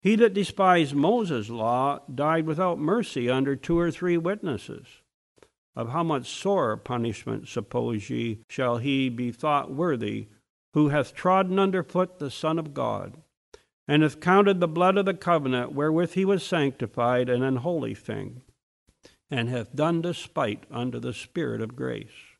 He 0.00 0.16
that 0.16 0.34
despised 0.34 0.94
Moses' 0.94 1.50
law 1.50 2.00
died 2.12 2.46
without 2.46 2.78
mercy 2.78 3.28
under 3.28 3.56
two 3.56 3.78
or 3.78 3.90
three 3.90 4.16
witnesses. 4.16 4.86
Of 5.74 5.90
how 5.90 6.02
much 6.02 6.28
sorer 6.28 6.76
punishment, 6.76 7.48
suppose 7.48 8.10
ye, 8.10 8.40
shall 8.48 8.78
he 8.78 9.08
be 9.08 9.30
thought 9.32 9.72
worthy, 9.72 10.28
who 10.74 10.88
hath 10.88 11.14
trodden 11.14 11.58
under 11.58 11.82
foot 11.82 12.18
the 12.18 12.30
Son 12.30 12.58
of 12.58 12.74
God? 12.74 13.22
and 13.88 14.02
hath 14.02 14.20
counted 14.20 14.60
the 14.60 14.68
blood 14.68 14.98
of 14.98 15.06
the 15.06 15.14
covenant 15.14 15.72
wherewith 15.72 16.12
he 16.12 16.24
was 16.26 16.42
sanctified 16.44 17.30
an 17.30 17.42
unholy 17.42 17.94
thing, 17.94 18.42
and 19.30 19.48
hath 19.48 19.74
done 19.74 20.02
despite 20.02 20.64
unto 20.70 21.00
the 21.00 21.14
Spirit 21.14 21.62
of 21.62 21.74
grace. 21.74 22.36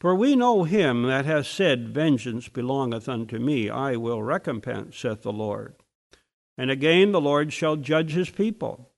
For 0.00 0.14
we 0.14 0.36
know 0.36 0.64
him 0.64 1.04
that 1.04 1.24
hath 1.24 1.46
said, 1.46 1.88
Vengeance 1.88 2.50
belongeth 2.50 3.08
unto 3.08 3.38
me, 3.38 3.70
I 3.70 3.96
will 3.96 4.22
recompense, 4.22 4.98
saith 4.98 5.22
the 5.22 5.32
Lord. 5.32 5.76
And 6.56 6.70
again 6.70 7.12
the 7.12 7.20
Lord 7.20 7.52
shall 7.52 7.76
judge 7.76 8.12
his 8.12 8.30
people. 8.30 8.90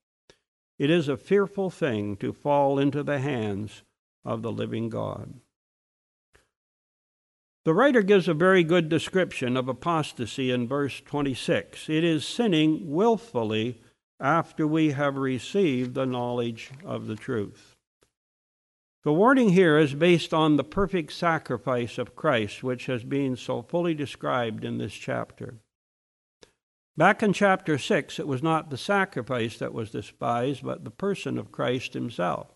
It 0.79 0.91
is 0.91 1.09
a 1.09 1.17
fearful 1.17 1.71
thing 1.71 2.17
to 2.17 2.33
fall 2.33 2.79
into 2.79 3.03
the 3.03 3.19
hands 3.19 3.83
of 4.25 4.43
the 4.43 4.53
living 4.53 4.89
God. 4.89 5.35
The 7.65 7.75
writer 7.75 8.03
gives 8.03 8.29
a 8.29 8.35
very 8.35 8.63
good 8.63 8.89
description 8.89 9.57
of 9.57 9.69
apostasy 9.69 10.53
in 10.53 10.69
verse 10.69 11.01
26. 11.01 11.89
It 11.89 12.05
is 12.05 12.25
sinning 12.25 12.93
willfully 12.93 13.81
after 14.21 14.67
we 14.67 14.93
have 14.93 15.17
received 15.17 15.95
the 15.95 16.07
knowledge 16.07 16.71
of 16.85 17.07
the 17.07 17.17
truth. 17.17 17.75
The 19.03 19.13
warning 19.13 19.51
here 19.51 19.79
is 19.79 19.95
based 19.95 20.35
on 20.35 20.57
the 20.57 20.65
perfect 20.65 21.13
sacrifice 21.13 21.99
of 21.99 22.17
Christ, 22.17 22.63
which 22.63 22.87
has 22.87 23.05
been 23.05 23.37
so 23.37 23.63
fully 23.63 23.95
described 23.95 24.65
in 24.65 24.79
this 24.79 24.95
chapter. 24.95 25.57
Back 26.97 27.23
in 27.23 27.35
chapter 27.35 27.77
6, 27.77 28.19
it 28.19 28.27
was 28.27 28.43
not 28.43 28.71
the 28.71 28.79
sacrifice 28.79 29.59
that 29.59 29.75
was 29.75 29.91
despised, 29.91 30.65
but 30.65 30.85
the 30.85 30.91
person 30.91 31.37
of 31.37 31.53
Christ 31.53 31.93
himself. 31.93 32.55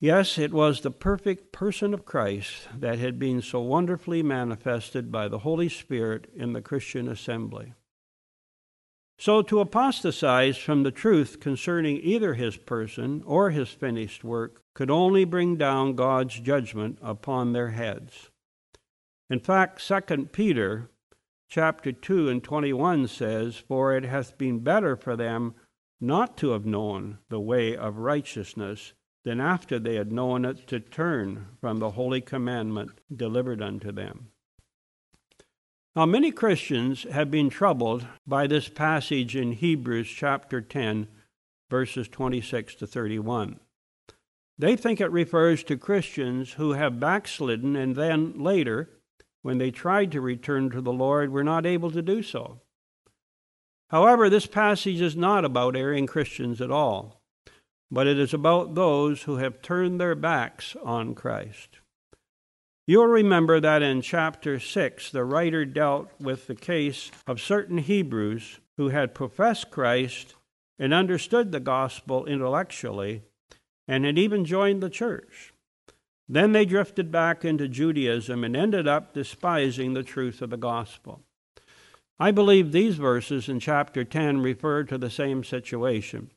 Yes, 0.00 0.38
it 0.38 0.52
was 0.52 0.80
the 0.80 0.90
perfect 0.90 1.52
person 1.52 1.94
of 1.94 2.04
Christ 2.04 2.68
that 2.76 2.98
had 2.98 3.18
been 3.18 3.40
so 3.40 3.60
wonderfully 3.60 4.24
manifested 4.24 5.12
by 5.12 5.28
the 5.28 5.40
Holy 5.40 5.68
Spirit 5.68 6.30
in 6.34 6.52
the 6.52 6.62
Christian 6.62 7.08
assembly. 7.08 7.74
So, 9.20 9.42
to 9.42 9.60
apostatize 9.60 10.56
from 10.56 10.84
the 10.84 10.92
truth 10.92 11.40
concerning 11.40 12.00
either 12.00 12.34
his 12.34 12.56
person 12.56 13.22
or 13.24 13.50
his 13.50 13.68
finished 13.68 14.22
work 14.22 14.62
could 14.74 14.90
only 14.90 15.24
bring 15.24 15.56
down 15.56 15.96
God's 15.96 16.38
judgment 16.38 16.98
upon 17.02 17.52
their 17.52 17.70
heads. 17.70 18.30
In 19.28 19.40
fact, 19.40 19.84
2 19.86 20.26
Peter 20.26 20.90
chapter 21.48 21.92
2 21.92 22.28
and 22.28 22.44
21 22.44 23.08
says, 23.08 23.56
For 23.56 23.96
it 23.96 24.04
hath 24.04 24.38
been 24.38 24.60
better 24.60 24.96
for 24.96 25.16
them 25.16 25.54
not 26.00 26.36
to 26.38 26.50
have 26.50 26.66
known 26.66 27.18
the 27.28 27.40
way 27.40 27.76
of 27.76 27.98
righteousness 27.98 28.92
than 29.24 29.40
after 29.40 29.78
they 29.78 29.96
had 29.96 30.12
known 30.12 30.44
it 30.44 30.66
to 30.68 30.80
turn 30.80 31.46
from 31.60 31.78
the 31.78 31.90
holy 31.90 32.20
commandment 32.20 33.00
delivered 33.14 33.60
unto 33.60 33.90
them. 33.90 34.28
Now, 35.96 36.06
many 36.06 36.30
Christians 36.30 37.04
have 37.10 37.30
been 37.30 37.50
troubled 37.50 38.06
by 38.26 38.46
this 38.46 38.68
passage 38.68 39.34
in 39.34 39.52
Hebrews 39.52 40.08
chapter 40.08 40.60
10, 40.60 41.08
verses 41.68 42.08
26 42.08 42.76
to 42.76 42.86
31. 42.86 43.58
They 44.56 44.76
think 44.76 45.00
it 45.00 45.10
refers 45.10 45.64
to 45.64 45.76
Christians 45.76 46.52
who 46.52 46.72
have 46.72 47.00
backslidden 47.00 47.74
and 47.74 47.96
then 47.96 48.42
later, 48.42 48.90
when 49.42 49.58
they 49.58 49.70
tried 49.70 50.12
to 50.12 50.20
return 50.20 50.70
to 50.70 50.80
the 50.80 50.92
Lord, 50.92 51.30
were 51.30 51.44
not 51.44 51.66
able 51.66 51.90
to 51.90 52.02
do 52.02 52.22
so. 52.22 52.60
However, 53.90 54.28
this 54.28 54.46
passage 54.46 55.00
is 55.00 55.16
not 55.16 55.44
about 55.44 55.76
erring 55.76 56.06
Christians 56.06 56.60
at 56.60 56.70
all, 56.70 57.22
but 57.90 58.06
it 58.06 58.18
is 58.18 58.34
about 58.34 58.74
those 58.74 59.22
who 59.22 59.36
have 59.36 59.62
turned 59.62 60.00
their 60.00 60.14
backs 60.14 60.76
on 60.82 61.14
Christ. 61.14 61.78
You'll 62.86 63.06
remember 63.06 63.60
that 63.60 63.82
in 63.82 64.00
chapter 64.00 64.58
6, 64.58 65.10
the 65.10 65.24
writer 65.24 65.64
dealt 65.64 66.08
with 66.18 66.46
the 66.46 66.54
case 66.54 67.10
of 67.26 67.40
certain 67.40 67.78
Hebrews 67.78 68.60
who 68.78 68.88
had 68.88 69.14
professed 69.14 69.70
Christ 69.70 70.34
and 70.78 70.94
understood 70.94 71.52
the 71.52 71.60
gospel 71.60 72.24
intellectually 72.24 73.22
and 73.86 74.04
had 74.04 74.18
even 74.18 74.44
joined 74.44 74.82
the 74.82 74.90
church. 74.90 75.52
Then 76.28 76.52
they 76.52 76.64
drifted 76.64 77.10
back 77.10 77.44
into 77.44 77.68
Judaism 77.68 78.44
and 78.44 78.56
ended 78.56 78.86
up 78.86 79.14
despising 79.14 79.94
the 79.94 80.02
truth 80.02 80.42
of 80.42 80.50
the 80.50 80.56
gospel. 80.56 81.22
I 82.20 82.32
believe 82.32 82.72
these 82.72 82.96
verses 82.96 83.48
in 83.48 83.60
chapter 83.60 84.04
10 84.04 84.40
refer 84.40 84.84
to 84.84 84.98
the 84.98 85.10
same 85.10 85.44
situation. 85.44 86.30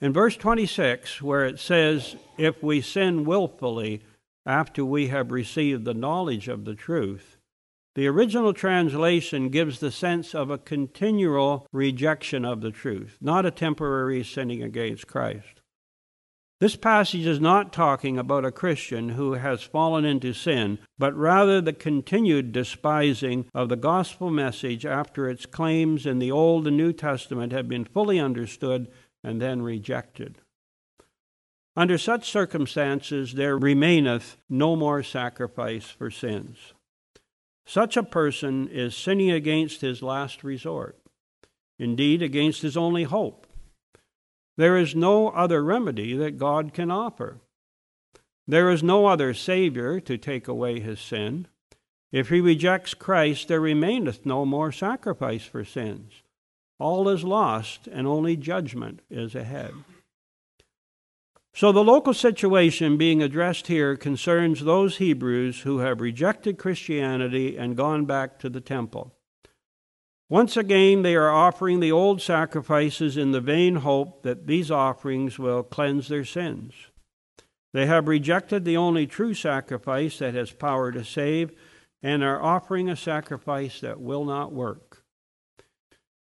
In 0.00 0.12
verse 0.12 0.36
26, 0.36 1.22
where 1.22 1.46
it 1.46 1.58
says, 1.58 2.16
If 2.36 2.62
we 2.62 2.80
sin 2.80 3.24
willfully, 3.24 4.02
after 4.46 4.84
we 4.84 5.08
have 5.08 5.30
received 5.30 5.84
the 5.84 5.94
knowledge 5.94 6.48
of 6.48 6.64
the 6.64 6.74
truth. 6.74 7.38
The 7.94 8.06
original 8.08 8.52
translation 8.52 9.50
gives 9.50 9.78
the 9.78 9.92
sense 9.92 10.34
of 10.34 10.50
a 10.50 10.58
continual 10.58 11.66
rejection 11.72 12.44
of 12.44 12.60
the 12.60 12.72
truth, 12.72 13.16
not 13.20 13.46
a 13.46 13.50
temporary 13.50 14.24
sinning 14.24 14.62
against 14.62 15.06
Christ. 15.06 15.62
This 16.60 16.76
passage 16.76 17.26
is 17.26 17.40
not 17.40 17.72
talking 17.72 18.16
about 18.16 18.44
a 18.44 18.52
Christian 18.52 19.10
who 19.10 19.32
has 19.32 19.62
fallen 19.62 20.04
into 20.04 20.32
sin, 20.32 20.78
but 20.98 21.14
rather 21.16 21.60
the 21.60 21.72
continued 21.72 22.52
despising 22.52 23.46
of 23.52 23.68
the 23.68 23.76
gospel 23.76 24.30
message 24.30 24.86
after 24.86 25.28
its 25.28 25.46
claims 25.46 26.06
in 26.06 26.20
the 26.20 26.30
Old 26.30 26.66
and 26.68 26.76
New 26.76 26.92
Testament 26.92 27.52
have 27.52 27.68
been 27.68 27.84
fully 27.84 28.20
understood 28.20 28.88
and 29.24 29.42
then 29.42 29.62
rejected. 29.62 30.38
Under 31.76 31.98
such 31.98 32.30
circumstances, 32.30 33.34
there 33.34 33.58
remaineth 33.58 34.36
no 34.48 34.76
more 34.76 35.02
sacrifice 35.02 35.86
for 35.86 36.08
sins. 36.08 36.72
Such 37.66 37.96
a 37.96 38.04
person 38.04 38.68
is 38.68 38.96
sinning 38.96 39.32
against 39.32 39.80
his 39.80 40.02
last 40.02 40.44
resort, 40.44 41.00
indeed, 41.80 42.22
against 42.22 42.62
his 42.62 42.76
only 42.76 43.02
hope. 43.02 43.48
There 44.56 44.76
is 44.76 44.94
no 44.94 45.28
other 45.30 45.62
remedy 45.64 46.16
that 46.16 46.38
God 46.38 46.72
can 46.72 46.90
offer. 46.90 47.40
There 48.46 48.70
is 48.70 48.82
no 48.82 49.06
other 49.06 49.34
Savior 49.34 50.00
to 50.00 50.18
take 50.18 50.46
away 50.46 50.80
his 50.80 51.00
sin. 51.00 51.48
If 52.12 52.28
he 52.28 52.40
rejects 52.40 52.94
Christ, 52.94 53.48
there 53.48 53.60
remaineth 53.60 54.24
no 54.24 54.44
more 54.44 54.70
sacrifice 54.70 55.44
for 55.44 55.64
sins. 55.64 56.22
All 56.78 57.08
is 57.08 57.24
lost, 57.24 57.88
and 57.88 58.06
only 58.06 58.36
judgment 58.36 59.00
is 59.10 59.34
ahead. 59.34 59.72
So, 61.56 61.70
the 61.70 61.84
local 61.84 62.12
situation 62.12 62.96
being 62.96 63.22
addressed 63.22 63.68
here 63.68 63.96
concerns 63.96 64.64
those 64.64 64.96
Hebrews 64.96 65.60
who 65.60 65.78
have 65.78 66.00
rejected 66.00 66.58
Christianity 66.58 67.56
and 67.56 67.76
gone 67.76 68.04
back 68.06 68.40
to 68.40 68.50
the 68.50 68.60
temple. 68.60 69.13
Once 70.30 70.56
again, 70.56 71.02
they 71.02 71.14
are 71.14 71.30
offering 71.30 71.80
the 71.80 71.92
old 71.92 72.20
sacrifices 72.20 73.16
in 73.16 73.32
the 73.32 73.40
vain 73.40 73.76
hope 73.76 74.22
that 74.22 74.46
these 74.46 74.70
offerings 74.70 75.38
will 75.38 75.62
cleanse 75.62 76.08
their 76.08 76.24
sins. 76.24 76.72
They 77.74 77.86
have 77.86 78.08
rejected 78.08 78.64
the 78.64 78.76
only 78.76 79.06
true 79.06 79.34
sacrifice 79.34 80.18
that 80.18 80.34
has 80.34 80.52
power 80.52 80.92
to 80.92 81.04
save 81.04 81.52
and 82.02 82.22
are 82.22 82.42
offering 82.42 82.88
a 82.88 82.96
sacrifice 82.96 83.80
that 83.80 84.00
will 84.00 84.24
not 84.24 84.52
work. 84.52 85.04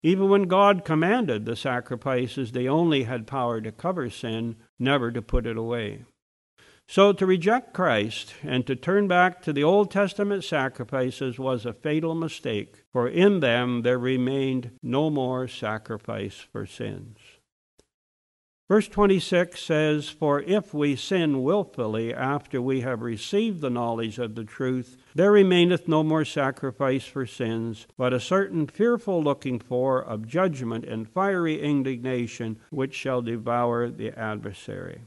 Even 0.01 0.29
when 0.29 0.43
God 0.43 0.85
commanded 0.85 1.45
the 1.45 1.57
sacrifices, 1.57 2.51
they 2.51 2.67
only 2.67 3.03
had 3.03 3.27
power 3.27 3.59
to 3.59 3.71
cover 3.71 4.09
sin, 4.09 4.55
never 4.77 5.11
to 5.11 5.21
put 5.21 5.45
it 5.45 5.57
away. 5.57 6.05
So 6.91 7.13
to 7.13 7.25
reject 7.27 7.71
Christ 7.71 8.33
and 8.41 8.65
to 8.65 8.75
turn 8.75 9.07
back 9.07 9.43
to 9.43 9.53
the 9.53 9.63
Old 9.63 9.91
Testament 9.91 10.43
sacrifices 10.43 11.37
was 11.37 11.63
a 11.63 11.71
fatal 11.71 12.15
mistake, 12.15 12.81
for 12.91 13.07
in 13.07 13.41
them 13.41 13.83
there 13.83 13.99
remained 13.99 14.71
no 14.81 15.11
more 15.11 15.47
sacrifice 15.47 16.37
for 16.51 16.65
sins. 16.65 17.19
Verse 18.67 18.87
26 18.87 19.61
says, 19.61 20.09
For 20.09 20.41
if 20.41 20.73
we 20.73 20.95
sin 20.95 21.43
wilfully 21.43 22.11
after 22.11 22.59
we 22.59 22.81
have 22.81 23.03
received 23.03 23.61
the 23.61 23.69
knowledge 23.69 24.17
of 24.17 24.33
the 24.33 24.43
truth, 24.43 24.97
there 25.13 25.31
remaineth 25.31 25.87
no 25.87 26.01
more 26.01 26.25
sacrifice 26.25 27.05
for 27.05 27.27
sins, 27.27 27.85
but 27.97 28.13
a 28.13 28.19
certain 28.19 28.65
fearful 28.65 29.21
looking 29.21 29.59
for 29.59 30.03
of 30.03 30.27
judgment 30.27 30.85
and 30.85 31.07
fiery 31.07 31.61
indignation 31.61 32.57
which 32.71 32.95
shall 32.95 33.21
devour 33.21 33.91
the 33.91 34.09
adversary. 34.17 35.01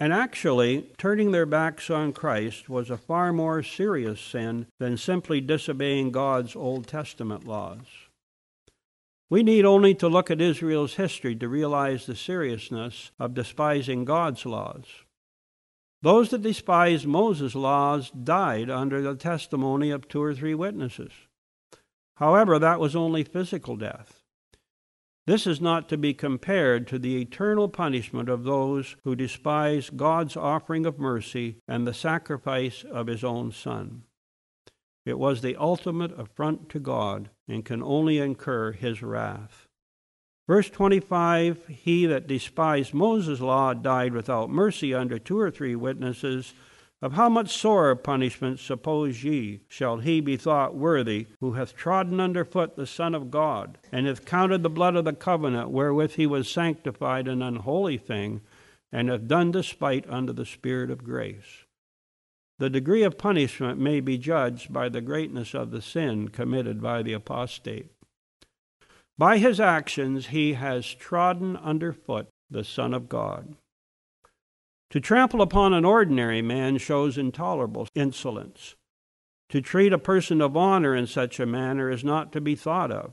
And 0.00 0.12
actually, 0.12 0.90
turning 0.96 1.32
their 1.32 1.46
backs 1.46 1.90
on 1.90 2.12
Christ 2.12 2.68
was 2.68 2.88
a 2.88 2.96
far 2.96 3.32
more 3.32 3.64
serious 3.64 4.20
sin 4.20 4.66
than 4.78 4.96
simply 4.96 5.40
disobeying 5.40 6.12
God's 6.12 6.54
Old 6.54 6.86
Testament 6.86 7.44
laws. 7.44 7.86
We 9.28 9.42
need 9.42 9.64
only 9.64 9.94
to 9.96 10.08
look 10.08 10.30
at 10.30 10.40
Israel's 10.40 10.94
history 10.94 11.34
to 11.36 11.48
realize 11.48 12.06
the 12.06 12.14
seriousness 12.14 13.10
of 13.18 13.34
despising 13.34 14.04
God's 14.04 14.46
laws. 14.46 14.84
Those 16.00 16.30
that 16.30 16.42
despised 16.42 17.06
Moses' 17.06 17.56
laws 17.56 18.10
died 18.10 18.70
under 18.70 19.02
the 19.02 19.16
testimony 19.16 19.90
of 19.90 20.06
two 20.06 20.22
or 20.22 20.32
three 20.32 20.54
witnesses. 20.54 21.10
However, 22.14 22.58
that 22.58 22.78
was 22.78 22.94
only 22.94 23.24
physical 23.24 23.76
death. 23.76 24.17
This 25.28 25.46
is 25.46 25.60
not 25.60 25.90
to 25.90 25.98
be 25.98 26.14
compared 26.14 26.86
to 26.86 26.98
the 26.98 27.20
eternal 27.20 27.68
punishment 27.68 28.30
of 28.30 28.44
those 28.44 28.96
who 29.04 29.14
despise 29.14 29.90
God's 29.90 30.38
offering 30.38 30.86
of 30.86 30.98
mercy 30.98 31.56
and 31.68 31.86
the 31.86 31.92
sacrifice 31.92 32.82
of 32.82 33.08
his 33.08 33.22
own 33.22 33.52
Son. 33.52 34.04
It 35.04 35.18
was 35.18 35.42
the 35.42 35.54
ultimate 35.56 36.18
affront 36.18 36.70
to 36.70 36.78
God 36.78 37.28
and 37.46 37.62
can 37.62 37.82
only 37.82 38.16
incur 38.16 38.72
his 38.72 39.02
wrath. 39.02 39.68
Verse 40.46 40.70
25 40.70 41.66
He 41.66 42.06
that 42.06 42.26
despised 42.26 42.94
Moses' 42.94 43.42
law 43.42 43.74
died 43.74 44.14
without 44.14 44.48
mercy 44.48 44.94
under 44.94 45.18
two 45.18 45.38
or 45.38 45.50
three 45.50 45.76
witnesses. 45.76 46.54
Of 47.00 47.12
how 47.12 47.28
much 47.28 47.56
sorer 47.56 47.94
punishment, 47.94 48.58
suppose 48.58 49.22
ye, 49.22 49.60
shall 49.68 49.98
he 49.98 50.20
be 50.20 50.36
thought 50.36 50.74
worthy, 50.74 51.28
who 51.38 51.52
hath 51.52 51.76
trodden 51.76 52.18
under 52.18 52.44
foot 52.44 52.74
the 52.74 52.86
Son 52.86 53.14
of 53.14 53.30
God, 53.30 53.78
and 53.92 54.06
hath 54.06 54.24
counted 54.24 54.64
the 54.64 54.70
blood 54.70 54.96
of 54.96 55.04
the 55.04 55.12
covenant 55.12 55.70
wherewith 55.70 56.14
he 56.14 56.26
was 56.26 56.50
sanctified 56.50 57.28
an 57.28 57.40
unholy 57.40 57.98
thing, 57.98 58.40
and 58.90 59.08
hath 59.08 59.28
done 59.28 59.52
despite 59.52 60.10
unto 60.10 60.32
the 60.32 60.44
Spirit 60.44 60.90
of 60.90 61.04
grace? 61.04 61.64
The 62.58 62.68
degree 62.68 63.04
of 63.04 63.16
punishment 63.16 63.78
may 63.78 64.00
be 64.00 64.18
judged 64.18 64.72
by 64.72 64.88
the 64.88 65.00
greatness 65.00 65.54
of 65.54 65.70
the 65.70 65.80
sin 65.80 66.28
committed 66.28 66.82
by 66.82 67.04
the 67.04 67.12
apostate. 67.12 67.92
By 69.16 69.38
his 69.38 69.60
actions, 69.60 70.28
he 70.28 70.54
has 70.54 70.94
trodden 70.94 71.56
under 71.56 71.92
foot 71.92 72.26
the 72.50 72.64
Son 72.64 72.92
of 72.92 73.08
God. 73.08 73.54
To 74.90 75.00
trample 75.00 75.42
upon 75.42 75.74
an 75.74 75.84
ordinary 75.84 76.40
man 76.40 76.78
shows 76.78 77.18
intolerable 77.18 77.88
insolence. 77.94 78.74
To 79.50 79.60
treat 79.60 79.92
a 79.92 79.98
person 79.98 80.40
of 80.40 80.56
honor 80.56 80.94
in 80.94 81.06
such 81.06 81.38
a 81.38 81.46
manner 81.46 81.90
is 81.90 82.04
not 82.04 82.32
to 82.32 82.40
be 82.40 82.54
thought 82.54 82.90
of. 82.90 83.12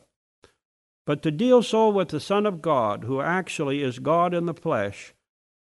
But 1.06 1.22
to 1.24 1.32
deal 1.32 1.62
so 1.62 1.90
with 1.90 2.10
the 2.10 2.20
Son 2.20 2.46
of 2.46 2.62
God, 2.62 3.04
who 3.04 3.22
actually 3.22 3.84
is 3.84 4.00
God 4.00 4.34
in 4.34 4.46
the 4.46 4.54
flesh, 4.54 5.14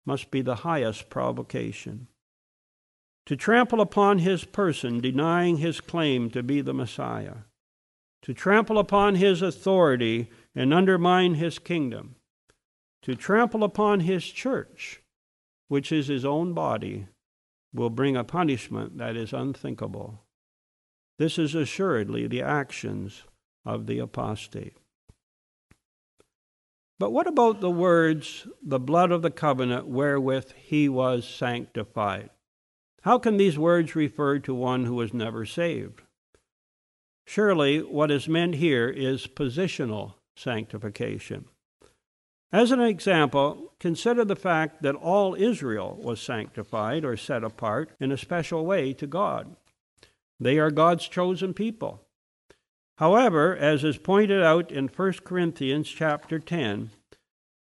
must 0.05 0.31
be 0.31 0.41
the 0.41 0.57
highest 0.57 1.09
provocation. 1.09 2.07
To 3.27 3.35
trample 3.35 3.81
upon 3.81 4.19
his 4.19 4.45
person, 4.45 4.99
denying 4.99 5.57
his 5.57 5.79
claim 5.79 6.29
to 6.31 6.43
be 6.43 6.61
the 6.61 6.73
Messiah. 6.73 7.45
To 8.23 8.33
trample 8.33 8.79
upon 8.79 9.15
his 9.15 9.41
authority 9.41 10.29
and 10.55 10.73
undermine 10.73 11.35
his 11.35 11.59
kingdom. 11.59 12.15
To 13.03 13.15
trample 13.15 13.63
upon 13.63 14.01
his 14.01 14.25
church, 14.25 15.02
which 15.73 15.91
is 15.91 16.05
his 16.05 16.23
own 16.23 16.53
body, 16.53 17.07
will 17.73 17.89
bring 17.89 18.15
a 18.15 18.23
punishment 18.23 18.99
that 18.99 19.17
is 19.17 19.33
unthinkable. 19.33 20.21
This 21.17 21.39
is 21.39 21.55
assuredly 21.55 22.27
the 22.27 22.43
actions 22.43 23.23
of 23.65 23.87
the 23.87 23.97
apostate. 23.97 24.77
But 26.99 27.09
what 27.09 27.25
about 27.25 27.59
the 27.59 27.71
words, 27.71 28.45
the 28.61 28.79
blood 28.79 29.11
of 29.11 29.23
the 29.23 29.31
covenant 29.31 29.87
wherewith 29.87 30.51
he 30.51 30.87
was 30.87 31.27
sanctified? 31.27 32.29
How 33.01 33.17
can 33.17 33.37
these 33.37 33.57
words 33.57 33.95
refer 33.95 34.37
to 34.37 34.53
one 34.53 34.85
who 34.85 34.93
was 34.93 35.11
never 35.11 35.43
saved? 35.43 36.03
Surely 37.25 37.79
what 37.79 38.11
is 38.11 38.29
meant 38.29 38.53
here 38.53 38.89
is 38.89 39.25
positional 39.25 40.13
sanctification. 40.35 41.45
As 42.53 42.69
an 42.69 42.79
example, 42.79 43.73
consider 43.79 44.23
the 44.23 44.35
fact 44.35 44.83
that 44.83 44.93
all 44.93 45.33
Israel 45.33 45.99
was 45.99 46.21
sanctified 46.21 47.03
or 47.03 47.17
set 47.17 47.43
apart 47.43 47.89
in 47.99 48.11
a 48.11 48.17
special 48.17 48.63
way 48.63 48.93
to 48.93 49.07
God. 49.07 49.55
They 50.39 50.59
are 50.59 50.69
God's 50.69 51.07
chosen 51.07 51.55
people. 51.55 52.03
However, 52.99 53.57
as 53.57 53.83
is 53.83 53.97
pointed 53.97 54.43
out 54.43 54.71
in 54.71 54.87
1 54.87 55.13
Corinthians 55.25 55.89
chapter 55.89 56.37
10, 56.37 56.91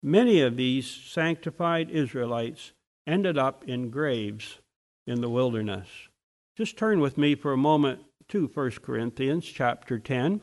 many 0.02 0.42
of 0.42 0.58
these 0.58 0.90
sanctified 0.90 1.90
Israelites 1.90 2.72
ended 3.06 3.38
up 3.38 3.64
in 3.66 3.88
graves 3.88 4.58
in 5.06 5.22
the 5.22 5.30
wilderness. 5.30 5.88
Just 6.54 6.76
turn 6.76 7.00
with 7.00 7.16
me 7.16 7.34
for 7.34 7.54
a 7.54 7.56
moment 7.56 8.00
to 8.28 8.46
1 8.52 8.70
Corinthians 8.82 9.46
chapter 9.46 9.98
10, 9.98 10.42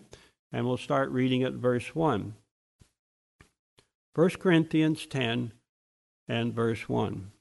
and 0.51 0.65
we'll 0.65 0.77
start 0.77 1.11
reading 1.11 1.43
at 1.43 1.53
verse 1.53 1.93
1. 1.93 2.33
1 4.15 4.29
Corinthians 4.39 5.05
10 5.05 5.53
and 6.27 6.53
verse 6.53 6.89
1. 6.89 7.31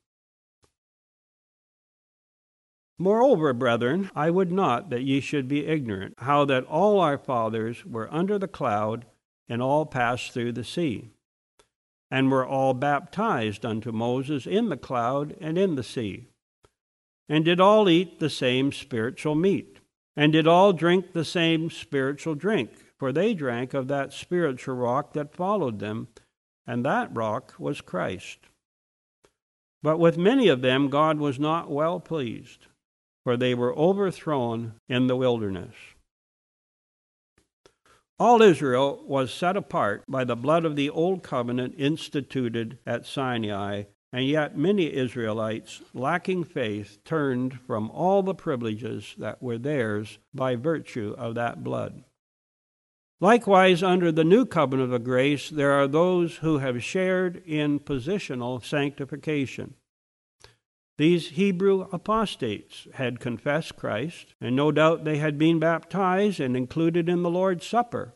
Moreover, 2.98 3.52
brethren, 3.52 4.10
I 4.14 4.30
would 4.30 4.52
not 4.52 4.90
that 4.90 5.02
ye 5.02 5.20
should 5.20 5.48
be 5.48 5.66
ignorant, 5.66 6.14
how 6.18 6.44
that 6.46 6.64
all 6.64 7.00
our 7.00 7.16
fathers 7.16 7.86
were 7.86 8.12
under 8.12 8.38
the 8.38 8.48
cloud, 8.48 9.06
and 9.48 9.62
all 9.62 9.86
passed 9.86 10.32
through 10.32 10.52
the 10.52 10.64
sea, 10.64 11.10
and 12.10 12.30
were 12.30 12.46
all 12.46 12.74
baptized 12.74 13.64
unto 13.64 13.92
Moses 13.92 14.46
in 14.46 14.68
the 14.68 14.76
cloud 14.76 15.36
and 15.40 15.56
in 15.56 15.76
the 15.76 15.82
sea, 15.82 16.26
and 17.28 17.44
did 17.44 17.60
all 17.60 17.88
eat 17.88 18.18
the 18.18 18.30
same 18.30 18.72
spiritual 18.72 19.34
meat, 19.34 19.78
and 20.16 20.32
did 20.32 20.46
all 20.46 20.72
drink 20.72 21.12
the 21.12 21.24
same 21.24 21.70
spiritual 21.70 22.34
drink, 22.34 22.70
for 22.98 23.12
they 23.12 23.32
drank 23.32 23.72
of 23.72 23.88
that 23.88 24.12
spiritual 24.12 24.74
rock 24.74 25.12
that 25.14 25.34
followed 25.34 25.78
them 25.78 26.08
and 26.68 26.84
that 26.84 27.08
rock 27.16 27.54
was 27.58 27.80
Christ. 27.80 28.40
But 29.82 29.98
with 29.98 30.18
many 30.18 30.48
of 30.48 30.60
them 30.60 30.90
God 30.90 31.18
was 31.18 31.40
not 31.40 31.70
well 31.70 31.98
pleased, 31.98 32.66
for 33.24 33.36
they 33.36 33.54
were 33.54 33.76
overthrown 33.76 34.74
in 34.88 35.06
the 35.06 35.16
wilderness. 35.16 35.74
All 38.20 38.42
Israel 38.42 39.02
was 39.06 39.32
set 39.32 39.56
apart 39.56 40.04
by 40.08 40.24
the 40.24 40.36
blood 40.36 40.64
of 40.64 40.76
the 40.76 40.90
old 40.90 41.22
covenant 41.22 41.74
instituted 41.78 42.78
at 42.84 43.06
Sinai, 43.06 43.84
and 44.12 44.26
yet 44.26 44.58
many 44.58 44.92
Israelites, 44.92 45.80
lacking 45.94 46.44
faith, 46.44 46.98
turned 47.04 47.60
from 47.66 47.90
all 47.92 48.22
the 48.22 48.34
privileges 48.34 49.14
that 49.18 49.42
were 49.42 49.58
theirs 49.58 50.18
by 50.34 50.56
virtue 50.56 51.14
of 51.16 51.34
that 51.36 51.64
blood. 51.64 52.04
Likewise, 53.20 53.82
under 53.82 54.12
the 54.12 54.24
new 54.24 54.46
covenant 54.46 54.92
of 54.92 55.02
grace, 55.02 55.50
there 55.50 55.72
are 55.72 55.88
those 55.88 56.36
who 56.36 56.58
have 56.58 56.84
shared 56.84 57.42
in 57.44 57.80
positional 57.80 58.64
sanctification. 58.64 59.74
These 60.98 61.30
Hebrew 61.30 61.88
apostates 61.92 62.86
had 62.94 63.20
confessed 63.20 63.76
Christ, 63.76 64.34
and 64.40 64.54
no 64.54 64.70
doubt 64.70 65.04
they 65.04 65.18
had 65.18 65.38
been 65.38 65.58
baptized 65.58 66.38
and 66.38 66.56
included 66.56 67.08
in 67.08 67.22
the 67.22 67.30
Lord's 67.30 67.66
Supper, 67.66 68.14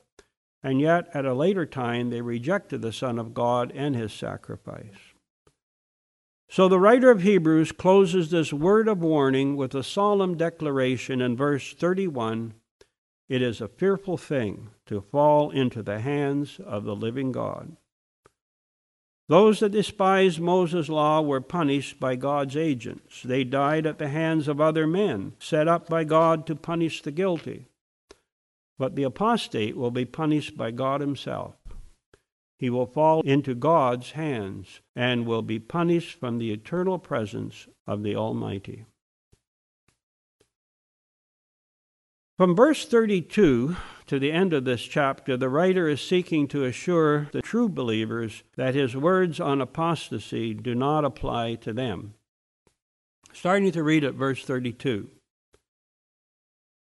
and 0.63 0.81
yet 0.81 1.09
at 1.15 1.25
a 1.25 1.35
later 1.35 1.67
time 1.67 2.11
they 2.11 2.21
rejected 2.21 2.83
the 2.83 2.93
Son 2.93 3.19
of 3.19 3.35
God 3.35 3.73
and 3.75 3.97
his 3.97 4.13
sacrifice. 4.13 5.13
So 6.49 6.69
the 6.69 6.79
writer 6.79 7.11
of 7.11 7.23
Hebrews 7.23 7.73
closes 7.73 8.31
this 8.31 8.53
word 8.53 8.87
of 8.87 9.03
warning 9.03 9.57
with 9.57 9.75
a 9.75 9.83
solemn 9.83 10.37
declaration 10.37 11.21
in 11.21 11.37
verse 11.37 11.73
31 11.73 12.55
it 13.33 13.41
is 13.41 13.63
a 13.63 13.69
fearful 13.69 14.19
thing 14.19 14.69
to 14.85 15.01
fall 15.01 15.51
into 15.51 15.83
the 15.83 16.01
hands 16.01 16.61
of 16.67 16.85
the 16.85 16.95
living 16.95 17.33
God. 17.33 17.79
Those 19.27 19.61
that 19.61 19.71
despised 19.71 20.39
Moses' 20.39 20.91
law 20.91 21.23
were 21.23 21.41
punished 21.41 21.99
by 21.99 22.15
God's 22.15 22.59
agents. 22.59 23.23
They 23.23 23.43
died 23.43 23.87
at 23.87 23.97
the 23.97 24.11
hands 24.11 24.49
of 24.49 24.61
other 24.61 24.87
men, 24.87 25.33
set 25.39 25.67
up 25.67 25.89
by 25.89 26.05
God 26.05 26.47
to 26.47 26.55
punish 26.55 27.01
the 27.01 27.11
guilty. 27.11 27.69
But 28.79 28.97
the 28.97 29.05
apostate 29.05 29.79
will 29.79 29.91
be 29.91 30.05
punished 30.05 30.59
by 30.59 30.71
God 30.71 31.01
Himself. 31.01 31.55
He 32.59 32.69
will 32.69 32.85
fall 32.85 33.23
into 33.23 33.55
God's 33.55 34.11
hands 34.11 34.83
and 34.95 35.27
will 35.27 35.41
be 35.41 35.59
punished 35.59 36.21
from 36.21 36.37
the 36.37 36.53
eternal 36.53 36.99
presence 36.99 37.67
of 37.87 38.03
the 38.03 38.15
Almighty. 38.15 38.85
From 42.43 42.57
verse 42.57 42.85
32 42.85 43.77
to 44.09 44.19
the 44.19 44.33
end 44.33 44.53
of 44.53 44.65
this 44.65 44.83
chapter, 44.83 45.37
the 45.37 45.49
writer 45.49 45.89
is 45.89 46.01
seeking 46.01 46.49
to 46.49 46.65
assure 46.65 47.29
the 47.31 47.41
true 47.41 47.69
believers 47.69 48.43
that 48.57 48.75
his 48.75 48.97
words 48.97 49.39
on 49.39 49.61
apostasy 49.61 50.53
do 50.53 50.75
not 50.75 51.05
apply 51.05 51.55
to 51.55 51.73
them. 51.73 52.15
Starting 53.33 53.71
to 53.71 53.85
read 53.85 54.03
at 54.03 54.15
verse 54.15 54.45
32. 54.45 55.09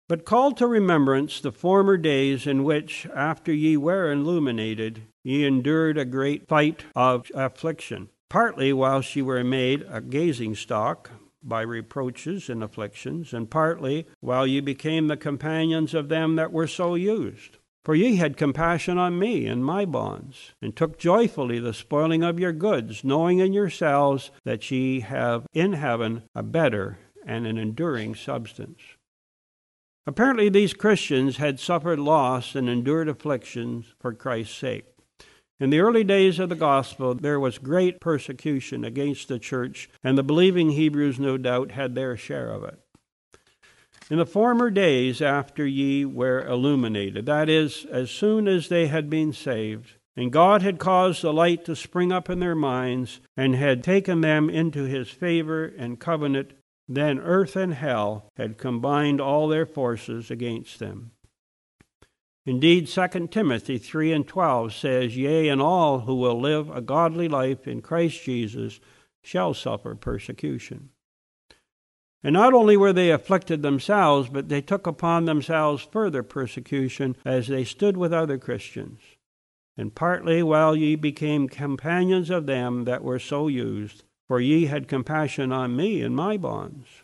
But 0.08 0.24
call 0.24 0.50
to 0.54 0.66
remembrance 0.66 1.40
the 1.40 1.52
former 1.52 1.96
days 1.96 2.44
in 2.44 2.64
which, 2.64 3.06
after 3.14 3.52
ye 3.52 3.76
were 3.76 4.10
illuminated, 4.10 5.02
ye 5.22 5.44
endured 5.46 5.96
a 5.96 6.04
great 6.04 6.48
fight 6.48 6.86
of 6.96 7.30
affliction, 7.36 8.08
partly 8.28 8.72
whilst 8.72 9.14
ye 9.14 9.22
were 9.22 9.44
made 9.44 9.86
a 9.88 10.00
gazing 10.00 10.56
stock 10.56 11.08
by 11.42 11.62
reproaches 11.62 12.48
and 12.48 12.62
afflictions, 12.62 13.32
and 13.32 13.50
partly 13.50 14.06
while 14.20 14.46
ye 14.46 14.60
became 14.60 15.08
the 15.08 15.16
companions 15.16 15.94
of 15.94 16.08
them 16.08 16.36
that 16.36 16.52
were 16.52 16.66
so 16.66 16.94
used. 16.94 17.58
For 17.84 17.96
ye 17.96 18.16
had 18.16 18.36
compassion 18.36 18.96
on 18.96 19.18
me 19.18 19.46
and 19.46 19.64
my 19.64 19.84
bonds, 19.84 20.52
and 20.62 20.76
took 20.76 20.98
joyfully 20.98 21.58
the 21.58 21.74
spoiling 21.74 22.22
of 22.22 22.38
your 22.38 22.52
goods, 22.52 23.02
knowing 23.02 23.40
in 23.40 23.52
yourselves 23.52 24.30
that 24.44 24.70
ye 24.70 25.00
have 25.00 25.46
in 25.52 25.72
heaven 25.72 26.22
a 26.34 26.44
better 26.44 26.98
and 27.26 27.46
an 27.46 27.58
enduring 27.58 28.14
substance. 28.14 28.80
Apparently, 30.06 30.48
these 30.48 30.74
Christians 30.74 31.36
had 31.38 31.60
suffered 31.60 31.98
loss 31.98 32.54
and 32.54 32.68
endured 32.68 33.08
afflictions 33.08 33.94
for 34.00 34.12
Christ's 34.12 34.56
sake. 34.56 34.91
In 35.62 35.70
the 35.70 35.78
early 35.78 36.02
days 36.02 36.40
of 36.40 36.48
the 36.48 36.56
gospel, 36.56 37.14
there 37.14 37.38
was 37.38 37.58
great 37.58 38.00
persecution 38.00 38.84
against 38.84 39.28
the 39.28 39.38
church, 39.38 39.88
and 40.02 40.18
the 40.18 40.24
believing 40.24 40.70
Hebrews, 40.70 41.20
no 41.20 41.38
doubt, 41.38 41.70
had 41.70 41.94
their 41.94 42.16
share 42.16 42.50
of 42.50 42.64
it. 42.64 42.80
In 44.10 44.18
the 44.18 44.26
former 44.26 44.70
days 44.70 45.22
after 45.22 45.64
ye 45.64 46.04
were 46.04 46.44
illuminated, 46.44 47.26
that 47.26 47.48
is, 47.48 47.86
as 47.92 48.10
soon 48.10 48.48
as 48.48 48.66
they 48.66 48.88
had 48.88 49.08
been 49.08 49.32
saved, 49.32 49.92
and 50.16 50.32
God 50.32 50.62
had 50.62 50.80
caused 50.80 51.22
the 51.22 51.32
light 51.32 51.64
to 51.66 51.76
spring 51.76 52.10
up 52.10 52.28
in 52.28 52.40
their 52.40 52.56
minds, 52.56 53.20
and 53.36 53.54
had 53.54 53.84
taken 53.84 54.20
them 54.20 54.50
into 54.50 54.82
his 54.82 55.10
favor 55.10 55.66
and 55.78 56.00
covenant, 56.00 56.54
then 56.88 57.20
earth 57.20 57.54
and 57.54 57.74
hell 57.74 58.28
had 58.36 58.58
combined 58.58 59.20
all 59.20 59.46
their 59.46 59.64
forces 59.64 60.28
against 60.28 60.80
them. 60.80 61.12
Indeed, 62.44 62.88
2 62.88 63.28
Timothy 63.28 63.78
3 63.78 64.12
and 64.12 64.26
12 64.26 64.74
says, 64.74 65.16
Yea, 65.16 65.48
and 65.48 65.62
all 65.62 66.00
who 66.00 66.16
will 66.16 66.40
live 66.40 66.70
a 66.70 66.80
godly 66.80 67.28
life 67.28 67.68
in 67.68 67.82
Christ 67.82 68.24
Jesus 68.24 68.80
shall 69.22 69.54
suffer 69.54 69.94
persecution. 69.94 70.90
And 72.24 72.32
not 72.34 72.54
only 72.54 72.76
were 72.76 72.92
they 72.92 73.10
afflicted 73.10 73.62
themselves, 73.62 74.28
but 74.28 74.48
they 74.48 74.60
took 74.60 74.86
upon 74.86 75.24
themselves 75.24 75.82
further 75.82 76.22
persecution 76.22 77.16
as 77.24 77.48
they 77.48 77.64
stood 77.64 77.96
with 77.96 78.12
other 78.12 78.38
Christians. 78.38 79.00
And 79.76 79.94
partly 79.94 80.42
while 80.42 80.76
ye 80.76 80.96
became 80.96 81.48
companions 81.48 82.28
of 82.30 82.46
them 82.46 82.84
that 82.84 83.02
were 83.02 83.18
so 83.18 83.48
used, 83.48 84.04
for 84.28 84.40
ye 84.40 84.66
had 84.66 84.86
compassion 84.88 85.52
on 85.52 85.76
me 85.76 86.00
in 86.02 86.14
my 86.14 86.36
bonds. 86.36 87.01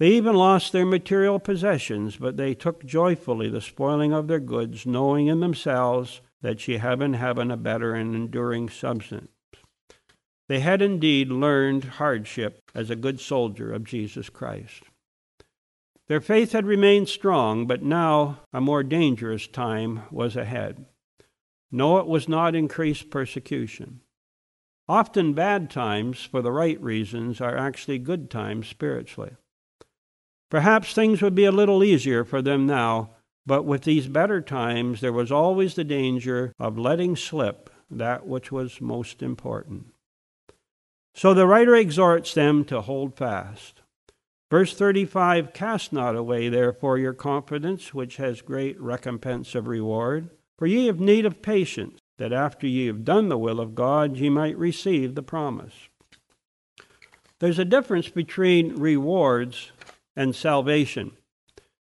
They 0.00 0.12
even 0.12 0.34
lost 0.34 0.72
their 0.72 0.86
material 0.86 1.38
possessions, 1.38 2.16
but 2.16 2.38
they 2.38 2.54
took 2.54 2.86
joyfully 2.86 3.50
the 3.50 3.60
spoiling 3.60 4.14
of 4.14 4.28
their 4.28 4.40
goods, 4.40 4.86
knowing 4.86 5.26
in 5.26 5.40
themselves 5.40 6.22
that 6.40 6.66
ye 6.66 6.78
have 6.78 7.02
in 7.02 7.12
heaven 7.12 7.50
a 7.50 7.56
better 7.58 7.92
and 7.92 8.14
enduring 8.14 8.70
substance. 8.70 9.28
They 10.48 10.60
had 10.60 10.80
indeed 10.80 11.28
learned 11.28 11.84
hardship 11.84 12.62
as 12.74 12.88
a 12.88 12.96
good 12.96 13.20
soldier 13.20 13.74
of 13.74 13.84
Jesus 13.84 14.30
Christ. 14.30 14.84
Their 16.08 16.22
faith 16.22 16.52
had 16.52 16.64
remained 16.64 17.10
strong, 17.10 17.66
but 17.66 17.82
now 17.82 18.40
a 18.54 18.60
more 18.60 18.82
dangerous 18.82 19.46
time 19.46 20.04
was 20.10 20.34
ahead. 20.34 20.86
No, 21.70 21.98
it 21.98 22.06
was 22.06 22.26
not 22.26 22.54
increased 22.54 23.10
persecution. 23.10 24.00
Often 24.88 25.34
bad 25.34 25.68
times, 25.68 26.22
for 26.24 26.40
the 26.40 26.50
right 26.50 26.80
reasons, 26.80 27.38
are 27.42 27.56
actually 27.56 27.98
good 27.98 28.30
times 28.30 28.66
spiritually. 28.66 29.32
Perhaps 30.50 30.92
things 30.92 31.22
would 31.22 31.34
be 31.34 31.44
a 31.44 31.52
little 31.52 31.84
easier 31.84 32.24
for 32.24 32.42
them 32.42 32.66
now, 32.66 33.10
but 33.46 33.64
with 33.64 33.82
these 33.82 34.08
better 34.08 34.40
times, 34.40 35.00
there 35.00 35.12
was 35.12 35.32
always 35.32 35.74
the 35.74 35.84
danger 35.84 36.52
of 36.58 36.76
letting 36.76 37.16
slip 37.16 37.70
that 37.90 38.26
which 38.26 38.52
was 38.52 38.80
most 38.80 39.22
important. 39.22 39.86
So 41.14 41.34
the 41.34 41.46
writer 41.46 41.74
exhorts 41.74 42.34
them 42.34 42.64
to 42.66 42.80
hold 42.80 43.16
fast. 43.16 43.80
Verse 44.50 44.74
35 44.74 45.52
Cast 45.52 45.92
not 45.92 46.16
away, 46.16 46.48
therefore, 46.48 46.98
your 46.98 47.14
confidence, 47.14 47.94
which 47.94 48.16
has 48.16 48.42
great 48.42 48.80
recompense 48.80 49.54
of 49.54 49.68
reward. 49.68 50.30
For 50.58 50.66
ye 50.66 50.86
have 50.86 51.00
need 51.00 51.24
of 51.24 51.42
patience, 51.42 51.98
that 52.18 52.32
after 52.32 52.66
ye 52.66 52.86
have 52.86 53.04
done 53.04 53.28
the 53.28 53.38
will 53.38 53.60
of 53.60 53.74
God, 53.74 54.16
ye 54.16 54.28
might 54.28 54.58
receive 54.58 55.14
the 55.14 55.22
promise. 55.22 55.88
There's 57.38 57.58
a 57.58 57.64
difference 57.64 58.08
between 58.08 58.76
rewards 58.76 59.72
and 60.16 60.34
salvation. 60.34 61.12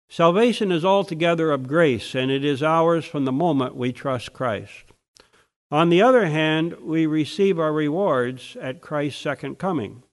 Salvation 0.09 0.71
is 0.71 0.83
altogether 0.83 1.51
of 1.51 1.67
grace, 1.67 2.15
and 2.15 2.29
it 2.29 2.43
is 2.43 2.61
ours 2.61 3.05
from 3.05 3.25
the 3.25 3.31
moment 3.31 3.75
we 3.75 3.93
trust 3.93 4.33
Christ. 4.33 4.91
On 5.71 5.89
the 5.89 6.01
other 6.01 6.25
hand, 6.25 6.75
we 6.81 7.05
receive 7.05 7.57
our 7.57 7.71
rewards 7.71 8.57
at 8.59 8.81
Christ's 8.81 9.21
second 9.21 9.57
coming. 9.57 10.03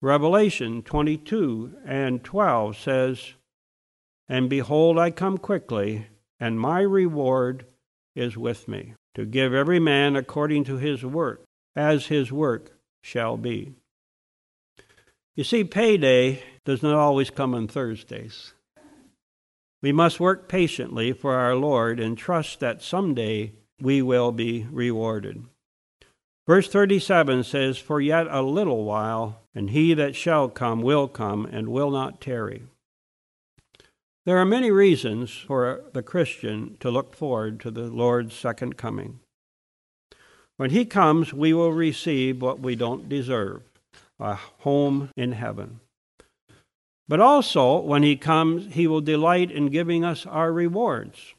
Revelation 0.00 0.82
22 0.82 1.76
and 1.86 2.24
12 2.24 2.76
says, 2.76 3.34
And 4.28 4.50
behold, 4.50 4.98
I 4.98 5.12
come 5.12 5.38
quickly, 5.38 6.08
and 6.40 6.58
my 6.58 6.80
reward 6.80 7.66
is 8.16 8.36
with 8.36 8.66
me, 8.66 8.94
to 9.14 9.24
give 9.24 9.54
every 9.54 9.78
man 9.78 10.16
according 10.16 10.64
to 10.64 10.76
his 10.76 11.04
work, 11.04 11.44
as 11.76 12.06
his 12.06 12.32
work 12.32 12.72
shall 13.00 13.36
be. 13.36 13.74
You 15.34 15.44
see, 15.44 15.64
payday 15.64 16.42
does 16.66 16.82
not 16.82 16.94
always 16.94 17.30
come 17.30 17.54
on 17.54 17.66
Thursdays. 17.66 18.52
We 19.80 19.90
must 19.90 20.20
work 20.20 20.46
patiently 20.46 21.12
for 21.12 21.34
our 21.34 21.56
Lord 21.56 21.98
and 21.98 22.18
trust 22.18 22.60
that 22.60 22.82
someday 22.82 23.52
we 23.80 24.02
will 24.02 24.30
be 24.30 24.66
rewarded. 24.70 25.44
Verse 26.46 26.68
37 26.68 27.44
says, 27.44 27.78
For 27.78 27.98
yet 27.98 28.26
a 28.28 28.42
little 28.42 28.84
while, 28.84 29.40
and 29.54 29.70
he 29.70 29.94
that 29.94 30.14
shall 30.14 30.48
come 30.50 30.82
will 30.82 31.08
come 31.08 31.46
and 31.46 31.68
will 31.68 31.90
not 31.90 32.20
tarry. 32.20 32.64
There 34.26 34.38
are 34.38 34.44
many 34.44 34.70
reasons 34.70 35.32
for 35.32 35.82
the 35.94 36.02
Christian 36.02 36.76
to 36.80 36.90
look 36.90 37.16
forward 37.16 37.58
to 37.60 37.70
the 37.70 37.84
Lord's 37.84 38.34
second 38.34 38.76
coming. 38.76 39.20
When 40.58 40.70
he 40.70 40.84
comes, 40.84 41.32
we 41.32 41.54
will 41.54 41.72
receive 41.72 42.42
what 42.42 42.60
we 42.60 42.76
don't 42.76 43.08
deserve 43.08 43.62
a 44.18 44.34
home 44.34 45.10
in 45.16 45.32
heaven. 45.32 45.80
But 47.08 47.20
also, 47.20 47.80
when 47.80 48.02
he 48.02 48.16
comes, 48.16 48.74
he 48.74 48.86
will 48.86 49.00
delight 49.00 49.50
in 49.50 49.66
giving 49.66 50.04
us 50.04 50.26
our 50.26 50.52
rewards. 50.52 51.34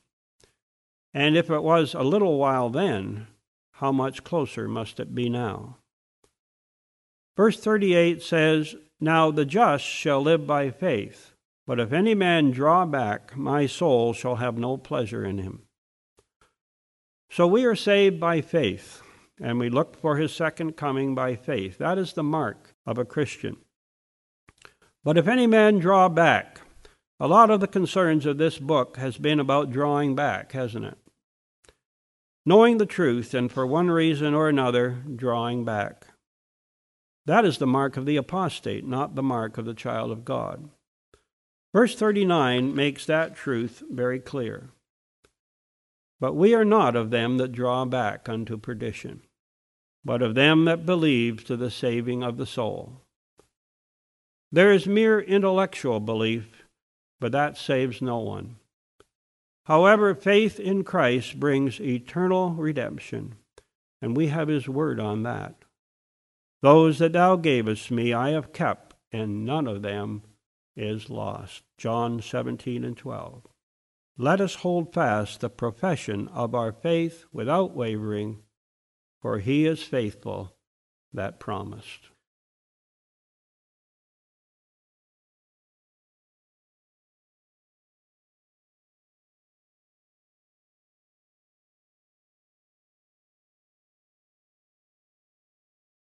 And 1.14 1.38
if 1.38 1.50
it 1.50 1.64
was 1.64 1.94
a 1.94 2.04
little 2.04 2.38
while 2.38 2.70
then, 2.70 3.28
how 3.74 3.92
much 3.92 4.24
closer 4.24 4.68
must 4.68 5.00
it 5.00 5.14
be 5.14 5.30
now? 5.30 5.78
Verse 7.36 7.60
38 7.60 8.22
says, 8.22 8.76
Now 9.00 9.32
the 9.32 9.46
just 9.46 9.86
shall 9.86 10.22
live 10.22 10.48
by 10.48 10.70
faith, 10.70 11.34
but 11.66 11.80
if 11.80 11.92
any 11.94 12.14
man 12.16 12.52
draw 12.52 12.86
back, 12.86 13.36
my 13.36 13.66
soul 13.66 14.14
shall 14.14 14.36
have 14.36 14.58
no 14.58 14.78
pleasure 14.78 15.26
in 15.26 15.38
him. 15.38 15.64
So 17.32 17.48
we 17.48 17.66
are 17.66 17.76
saved 17.76 18.20
by 18.20 18.42
faith, 18.42 19.02
and 19.42 19.60
we 19.60 19.70
look 19.70 20.00
for 20.00 20.18
his 20.18 20.34
second 20.34 20.78
coming 20.78 21.16
by 21.16 21.36
faith. 21.36 21.78
That 21.78 21.98
is 21.98 22.14
the 22.14 22.24
mark 22.24 22.76
of 22.86 22.98
a 22.98 23.06
Christian. 23.06 23.58
But 25.04 25.18
if 25.18 25.28
any 25.28 25.48
man 25.48 25.80
draw 25.80 26.10
back, 26.10 26.62
a 27.20 27.28
lot 27.28 27.50
of 27.50 27.60
the 27.60 27.68
concerns 27.68 28.26
of 28.26 28.38
this 28.38 28.58
book 28.58 28.98
has 28.98 29.18
been 29.18 29.40
about 29.40 29.72
drawing 29.72 30.16
back, 30.16 30.52
hasn't 30.54 30.86
it? 30.86 30.98
knowing 32.46 32.78
the 32.78 32.86
truth 32.86 33.34
and 33.34 33.52
for 33.52 33.66
one 33.66 33.90
reason 33.90 34.34
or 34.34 34.50
another 34.50 34.98
drawing 35.16 35.64
back. 35.64 36.08
That 37.26 37.46
is 37.46 37.58
the 37.58 37.68
mark 37.68 37.96
of 37.96 38.06
the 38.06 38.18
apostate, 38.18 38.86
not 38.86 39.16
the 39.16 39.24
mark 39.24 39.58
of 39.58 39.66
the 39.66 39.74
child 39.74 40.12
of 40.12 40.26
God. 40.26 40.70
Verse 41.74 41.96
39 41.96 42.76
makes 42.76 43.06
that 43.06 43.36
truth 43.36 43.82
very 43.90 44.20
clear. 44.20 44.70
But 46.24 46.38
we 46.38 46.56
are 46.56 46.64
not 46.64 46.96
of 46.96 47.10
them 47.10 47.36
that 47.40 47.52
draw 47.52 47.84
back 47.84 48.30
unto 48.30 48.56
perdition, 48.58 49.24
but 50.06 50.22
of 50.22 50.36
them 50.36 50.64
that 50.64 50.86
believe 50.86 51.44
to 51.44 51.58
the 51.58 51.70
saving 51.70 52.24
of 52.24 52.38
the 52.38 52.46
soul. 52.46 53.02
There 54.50 54.72
is 54.72 54.88
mere 54.88 55.20
intellectual 55.20 56.00
belief, 56.00 56.64
but 57.20 57.34
that 57.34 57.58
saves 57.58 58.02
no 58.02 58.20
one. 58.20 58.56
However, 59.66 60.16
faith 60.16 60.62
in 60.62 60.86
Christ 60.86 61.42
brings 61.42 61.82
eternal 61.82 62.52
redemption, 62.52 63.36
and 64.02 64.16
we 64.16 64.28
have 64.28 64.48
his 64.48 64.70
word 64.70 65.02
on 65.02 65.24
that. 65.24 65.56
Those 66.62 67.00
that 67.00 67.12
thou 67.12 67.36
gavest 67.36 67.92
me 67.92 68.14
I 68.14 68.30
have 68.30 68.54
kept, 68.54 68.96
and 69.12 69.46
none 69.46 69.68
of 69.68 69.82
them 69.82 70.22
is 70.78 71.10
lost. 71.10 71.64
John 71.78 72.22
17 72.22 72.86
and 72.86 72.96
12. 72.96 73.44
Let 74.18 74.42
us 74.42 74.56
hold 74.56 74.94
fast 74.94 75.42
the 75.42 75.50
profession 75.50 76.28
of 76.28 76.54
our 76.54 76.72
faith 76.72 77.26
without 77.32 77.76
wavering, 77.76 78.44
for 79.22 79.40
he 79.40 79.66
is 79.66 79.82
faithful 79.82 80.56
that 81.14 81.40
promised. 81.40 82.10